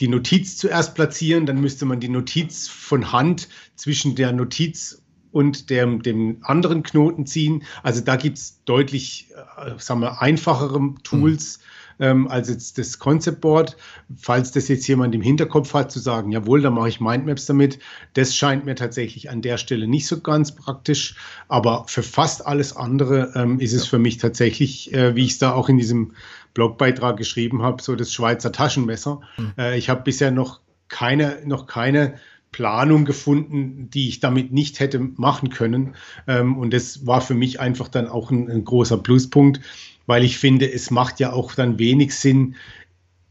die 0.00 0.08
Notiz 0.08 0.56
zuerst 0.56 0.94
platzieren, 0.94 1.46
dann 1.46 1.60
müsste 1.60 1.84
man 1.84 2.00
die 2.00 2.08
Notiz 2.08 2.68
von 2.68 3.12
Hand 3.12 3.48
zwischen 3.76 4.14
der 4.16 4.32
Notiz 4.32 5.02
und 5.34 5.68
dem, 5.68 6.02
dem 6.02 6.38
anderen 6.42 6.84
Knoten 6.84 7.26
ziehen. 7.26 7.64
Also 7.82 8.00
da 8.00 8.16
gibt 8.16 8.38
es 8.38 8.62
deutlich, 8.64 9.30
äh, 9.56 9.72
sagen 9.78 10.00
wir, 10.00 10.22
einfachere 10.22 10.94
Tools. 11.02 11.58
Mhm. 11.58 11.64
Ähm, 12.00 12.26
als 12.26 12.48
jetzt 12.48 12.76
das 12.76 12.98
Concept 12.98 13.40
Board. 13.40 13.76
Falls 14.16 14.50
das 14.50 14.66
jetzt 14.66 14.84
jemand 14.88 15.14
im 15.14 15.22
Hinterkopf 15.22 15.74
hat, 15.74 15.92
zu 15.92 16.00
sagen, 16.00 16.32
jawohl, 16.32 16.60
da 16.60 16.70
mache 16.70 16.88
ich 16.88 16.98
Mindmaps 16.98 17.46
damit, 17.46 17.78
das 18.14 18.34
scheint 18.34 18.64
mir 18.64 18.74
tatsächlich 18.74 19.30
an 19.30 19.42
der 19.42 19.58
Stelle 19.58 19.86
nicht 19.86 20.08
so 20.08 20.20
ganz 20.20 20.50
praktisch. 20.50 21.14
Aber 21.46 21.84
für 21.86 22.02
fast 22.02 22.44
alles 22.48 22.74
andere 22.74 23.32
ähm, 23.36 23.60
ist 23.60 23.74
es 23.74 23.84
ja. 23.84 23.90
für 23.90 23.98
mich 24.00 24.18
tatsächlich, 24.18 24.92
äh, 24.92 25.14
wie 25.14 25.24
ich 25.24 25.32
es 25.32 25.38
da 25.38 25.52
auch 25.52 25.68
in 25.68 25.78
diesem 25.78 26.14
Blogbeitrag 26.54 27.16
geschrieben 27.16 27.62
habe, 27.62 27.82
so 27.82 27.96
das 27.96 28.12
Schweizer 28.12 28.52
Taschenmesser. 28.52 29.20
Mhm. 29.36 29.52
Äh, 29.58 29.78
ich 29.78 29.90
habe 29.90 30.02
bisher 30.02 30.30
noch 30.30 30.60
keine, 30.88 31.38
noch 31.44 31.66
keine 31.66 32.14
Planung 32.52 33.04
gefunden, 33.04 33.90
die 33.90 34.08
ich 34.08 34.20
damit 34.20 34.52
nicht 34.52 34.78
hätte 34.78 35.00
machen 35.00 35.50
können. 35.50 35.96
Ähm, 36.28 36.56
und 36.56 36.72
das 36.72 37.04
war 37.04 37.20
für 37.20 37.34
mich 37.34 37.58
einfach 37.58 37.88
dann 37.88 38.06
auch 38.06 38.30
ein, 38.30 38.48
ein 38.48 38.64
großer 38.64 38.98
Pluspunkt, 38.98 39.60
weil 40.06 40.22
ich 40.22 40.38
finde, 40.38 40.72
es 40.72 40.92
macht 40.92 41.18
ja 41.18 41.32
auch 41.32 41.54
dann 41.56 41.80
wenig 41.80 42.14
Sinn, 42.14 42.54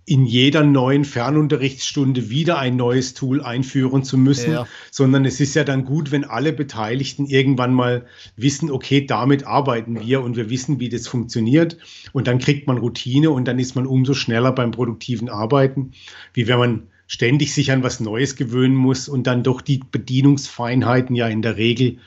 in 0.05 0.25
jeder 0.25 0.63
neuen 0.63 1.05
Fernunterrichtsstunde 1.05 2.29
wieder 2.29 2.59
ein 2.59 2.75
neues 2.75 3.13
Tool 3.13 3.41
einführen 3.41 4.03
zu 4.03 4.17
müssen, 4.17 4.51
ja. 4.51 4.67
sondern 4.91 5.23
es 5.23 5.39
ist 5.39 5.55
ja 5.55 5.63
dann 5.63 5.85
gut, 5.85 6.11
wenn 6.11 6.25
alle 6.25 6.51
Beteiligten 6.51 7.25
irgendwann 7.25 7.73
mal 7.73 8.05
wissen, 8.35 8.69
okay, 8.69 9.05
damit 9.05 9.45
arbeiten 9.45 10.01
wir 10.01 10.21
und 10.21 10.35
wir 10.35 10.49
wissen, 10.49 10.79
wie 10.79 10.89
das 10.89 11.07
funktioniert 11.07 11.77
und 12.11 12.27
dann 12.27 12.39
kriegt 12.39 12.67
man 12.67 12.77
Routine 12.77 13.29
und 13.29 13.47
dann 13.47 13.59
ist 13.59 13.75
man 13.75 13.87
umso 13.87 14.13
schneller 14.13 14.51
beim 14.51 14.71
produktiven 14.71 15.29
Arbeiten, 15.29 15.91
wie 16.33 16.47
wenn 16.47 16.59
man 16.59 16.83
ständig 17.07 17.53
sich 17.53 17.71
an 17.71 17.83
was 17.83 17.99
Neues 17.99 18.35
gewöhnen 18.35 18.75
muss 18.75 19.07
und 19.07 19.27
dann 19.27 19.43
doch 19.43 19.61
die 19.61 19.79
Bedienungsfeinheiten 19.89 21.15
ja 21.15 21.27
in 21.27 21.41
der 21.41 21.57
Regel 21.57 21.99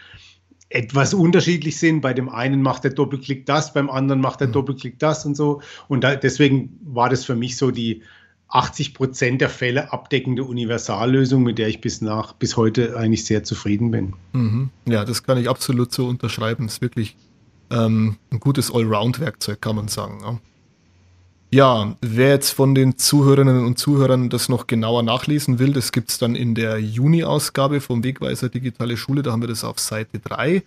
etwas 0.69 1.15
unterschiedlich 1.15 1.79
sind. 1.79 2.01
Bei 2.01 2.13
dem 2.13 2.29
einen 2.29 2.63
macht 2.63 2.85
der 2.85 2.93
Doppelklick 2.93 3.47
das, 3.47 3.73
beim 3.73 3.89
anderen 3.89 4.21
macht 4.21 4.41
der 4.41 4.49
mhm. 4.49 4.53
Doppelklick 4.53 4.99
das 4.99 5.25
und 5.25 5.37
so. 5.37 5.61
Und 5.89 6.03
da, 6.03 6.17
deswegen 6.17 6.79
war 6.85 7.09
das 7.09 7.25
für 7.25 7.37
mich 7.37 7.57
so 7.57 7.71
die 7.71 8.03
80 8.49 8.95
Prozent 8.95 9.41
der 9.41 9.49
Fälle 9.49 9.93
abdeckende 9.93 10.45
Universallösung, 10.45 11.43
mit 11.43 11.59
der 11.59 11.69
ich 11.69 11.81
bis 11.81 12.01
nach 12.01 12.33
bis 12.33 12.57
heute 12.57 12.97
eigentlich 12.97 13.25
sehr 13.25 13.45
zufrieden 13.45 13.91
bin. 13.91 14.15
Mhm. 14.33 14.71
Ja, 14.87 15.05
das 15.05 15.23
kann 15.23 15.39
ich 15.39 15.49
absolut 15.49 15.93
so 15.93 16.07
unterschreiben. 16.07 16.67
Es 16.67 16.75
ist 16.75 16.83
wirklich 16.83 17.17
ähm, 17.71 18.17
ein 18.31 18.41
gutes 18.41 18.73
Allround-Werkzeug, 18.73 19.61
kann 19.61 19.77
man 19.77 19.89
sagen. 19.89 20.21
Ja. 20.23 20.39
Ja, 21.51 21.97
wer 22.01 22.31
jetzt 22.31 22.51
von 22.51 22.75
den 22.75 22.99
Zuhörerinnen 22.99 23.65
und 23.65 23.79
Zuhörern 23.79 24.29
das 24.29 24.49
noch 24.49 24.67
genauer 24.67 25.03
nachlesen 25.03 25.59
will, 25.59 25.73
das 25.73 25.93
gibt 25.93 26.11
es 26.11 26.19
dann 26.19 26.35
in 26.35 26.55
der 26.55 26.79
Juni-Ausgabe 26.79 27.81
vom 27.81 28.03
Wegweiser 28.03 28.49
Digitale 28.49 28.97
Schule. 28.97 29.23
Da 29.23 29.33
haben 29.33 29.43
wir 29.43 29.49
das 29.49 29.63
auf 29.63 29.79
Seite 29.79 30.19
3. 30.19 30.63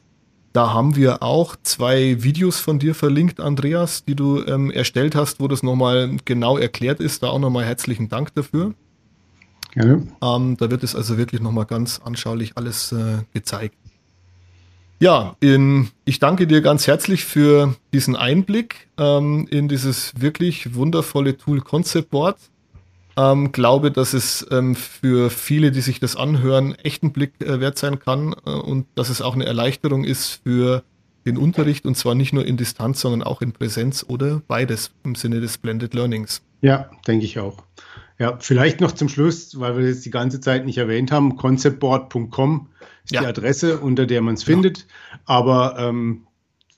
Da 0.53 0.73
haben 0.73 0.95
wir 0.95 1.21
auch 1.21 1.55
zwei 1.61 2.23
Videos 2.23 2.59
von 2.59 2.79
dir 2.79 2.95
verlinkt, 2.95 3.39
Andreas, 3.39 4.05
die 4.05 4.15
du 4.15 4.43
ähm, 4.45 4.71
erstellt 4.71 5.15
hast, 5.15 5.39
wo 5.39 5.47
das 5.47 5.63
nochmal 5.63 6.17
genau 6.25 6.57
erklärt 6.57 7.01
ist. 7.01 7.21
Da 7.21 7.27
auch 7.27 7.39
nochmal 7.39 7.65
herzlichen 7.65 8.09
Dank 8.09 8.33
dafür. 8.33 8.73
Gerne. 9.73 10.07
Ähm, 10.23 10.57
da 10.57 10.71
wird 10.71 10.83
es 10.83 10.95
also 10.95 11.17
wirklich 11.17 11.41
nochmal 11.41 11.65
ganz 11.65 11.99
anschaulich 12.03 12.57
alles 12.57 12.91
äh, 12.91 13.19
gezeigt. 13.33 13.75
Ja, 15.01 15.37
in, 15.39 15.87
ich 16.03 16.19
danke 16.19 16.45
dir 16.45 16.59
ganz 16.59 16.85
herzlich 16.85 17.23
für 17.23 17.73
diesen 17.93 18.17
Einblick 18.17 18.89
ähm, 18.97 19.47
in 19.49 19.69
dieses 19.69 20.19
wirklich 20.19 20.75
wundervolle 20.75 21.37
Tool 21.37 21.61
Concept 21.61 22.09
Board. 22.09 22.37
Ähm, 23.15 23.53
glaube, 23.53 23.91
dass 23.91 24.13
es 24.13 24.45
ähm, 24.51 24.75
für 24.75 25.29
viele, 25.29 25.71
die 25.71 25.79
sich 25.79 26.01
das 26.01 26.17
anhören, 26.17 26.75
echt 26.75 27.01
ein 27.03 27.13
Blick 27.13 27.31
äh, 27.39 27.61
wert 27.61 27.77
sein 27.77 27.99
kann 27.99 28.35
äh, 28.45 28.49
und 28.49 28.87
dass 28.95 29.09
es 29.09 29.21
auch 29.21 29.35
eine 29.35 29.45
Erleichterung 29.45 30.03
ist 30.03 30.41
für 30.43 30.83
den 31.25 31.37
Unterricht 31.37 31.85
und 31.85 31.95
zwar 31.95 32.13
nicht 32.13 32.33
nur 32.33 32.45
in 32.45 32.57
Distanz, 32.57 32.99
sondern 32.99 33.23
auch 33.23 33.41
in 33.41 33.53
Präsenz 33.53 34.05
oder 34.07 34.41
beides 34.49 34.91
im 35.05 35.15
Sinne 35.15 35.39
des 35.39 35.57
Blended 35.57 35.93
Learnings. 35.93 36.41
Ja, 36.61 36.89
denke 37.07 37.25
ich 37.25 37.39
auch. 37.39 37.63
Ja, 38.19 38.37
vielleicht 38.39 38.81
noch 38.81 38.91
zum 38.91 39.07
Schluss, 39.07 39.59
weil 39.59 39.77
wir 39.77 39.87
das 39.87 40.01
die 40.01 40.11
ganze 40.11 40.41
Zeit 40.41 40.65
nicht 40.65 40.77
erwähnt 40.77 41.11
haben, 41.11 41.37
conceptboard.com 41.37 42.67
ist 43.05 43.13
ja. 43.13 43.21
die 43.21 43.27
Adresse, 43.27 43.79
unter 43.79 44.05
der 44.05 44.21
man 44.21 44.33
es 44.33 44.41
ja. 44.41 44.53
findet. 44.53 44.87
Aber 45.25 45.77
ähm, 45.79 46.27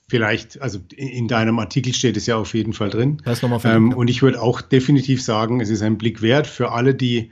vielleicht, 0.08 0.62
also 0.62 0.78
in, 0.94 1.26
deinem 1.26 1.58
Artikel 1.58 1.94
steht 1.94 2.16
es 2.16 2.26
ja 2.26 2.36
auf 2.36 2.54
jeden 2.54 2.72
Fall 2.72 2.90
drin. 2.90 3.20
Das 3.24 3.42
nochmal 3.42 3.60
ähm, 3.64 3.92
und 3.92 4.08
ich 4.08 4.22
würde 4.22 4.40
auch 4.40 4.60
definitiv 4.60 5.20
sagen, 5.20 5.60
es 5.60 5.68
ist 5.68 5.82
ein 5.82 5.98
Blick 5.98 6.22
wert 6.22 6.46
für 6.46 6.70
alle, 6.70 6.94
die 6.94 7.30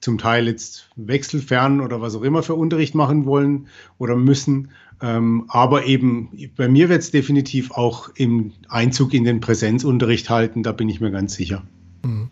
zum 0.00 0.18
Teil 0.18 0.46
jetzt 0.46 0.90
wechselfern 0.96 1.80
oder 1.80 2.02
was 2.02 2.14
auch 2.14 2.22
immer 2.22 2.42
für 2.42 2.54
Unterricht 2.54 2.94
machen 2.94 3.24
wollen 3.24 3.68
oder 3.96 4.16
müssen. 4.16 4.70
Ähm, 5.00 5.46
aber 5.48 5.86
eben 5.86 6.30
bei 6.56 6.68
mir 6.68 6.90
wird 6.90 7.02
es 7.02 7.10
definitiv 7.10 7.70
auch 7.70 8.10
im 8.16 8.52
Einzug 8.68 9.14
in 9.14 9.24
den 9.24 9.40
Präsenzunterricht 9.40 10.28
halten, 10.28 10.62
da 10.62 10.72
bin 10.72 10.90
ich 10.90 11.00
mir 11.00 11.10
ganz 11.10 11.34
sicher. 11.34 11.62
Mhm. 12.04 12.28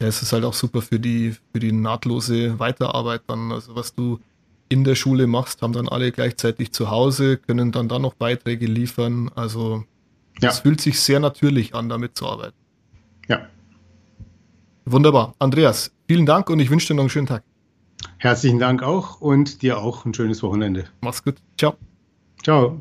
Ja, 0.00 0.06
es 0.06 0.22
ist 0.22 0.32
halt 0.32 0.44
auch 0.44 0.54
super 0.54 0.80
für 0.80 1.00
die, 1.00 1.34
für 1.52 1.58
die 1.58 1.72
nahtlose 1.72 2.58
Weiterarbeit 2.58 3.22
dann. 3.26 3.52
Also 3.52 3.74
was 3.74 3.94
du 3.94 4.20
in 4.68 4.84
der 4.84 4.94
Schule 4.94 5.26
machst, 5.26 5.62
haben 5.62 5.72
dann 5.72 5.88
alle 5.88 6.12
gleichzeitig 6.12 6.72
zu 6.72 6.90
Hause, 6.90 7.36
können 7.38 7.72
dann 7.72 7.88
da 7.88 7.98
noch 7.98 8.14
Beiträge 8.14 8.66
liefern. 8.66 9.30
Also 9.34 9.84
es 10.36 10.42
ja. 10.42 10.50
fühlt 10.52 10.80
sich 10.80 11.00
sehr 11.00 11.20
natürlich 11.20 11.74
an, 11.74 11.88
damit 11.88 12.16
zu 12.16 12.26
arbeiten. 12.26 12.56
Ja. 13.28 13.46
Wunderbar. 14.84 15.34
Andreas, 15.38 15.90
vielen 16.06 16.26
Dank 16.26 16.48
und 16.50 16.60
ich 16.60 16.70
wünsche 16.70 16.88
dir 16.88 16.94
noch 16.94 17.02
einen 17.02 17.10
schönen 17.10 17.26
Tag. 17.26 17.42
Herzlichen 18.18 18.58
Dank 18.58 18.82
auch 18.82 19.20
und 19.20 19.62
dir 19.62 19.78
auch 19.78 20.04
ein 20.04 20.14
schönes 20.14 20.42
Wochenende. 20.42 20.84
Mach's 21.00 21.22
gut. 21.22 21.36
Ciao. 21.56 21.76
Ciao. 22.42 22.80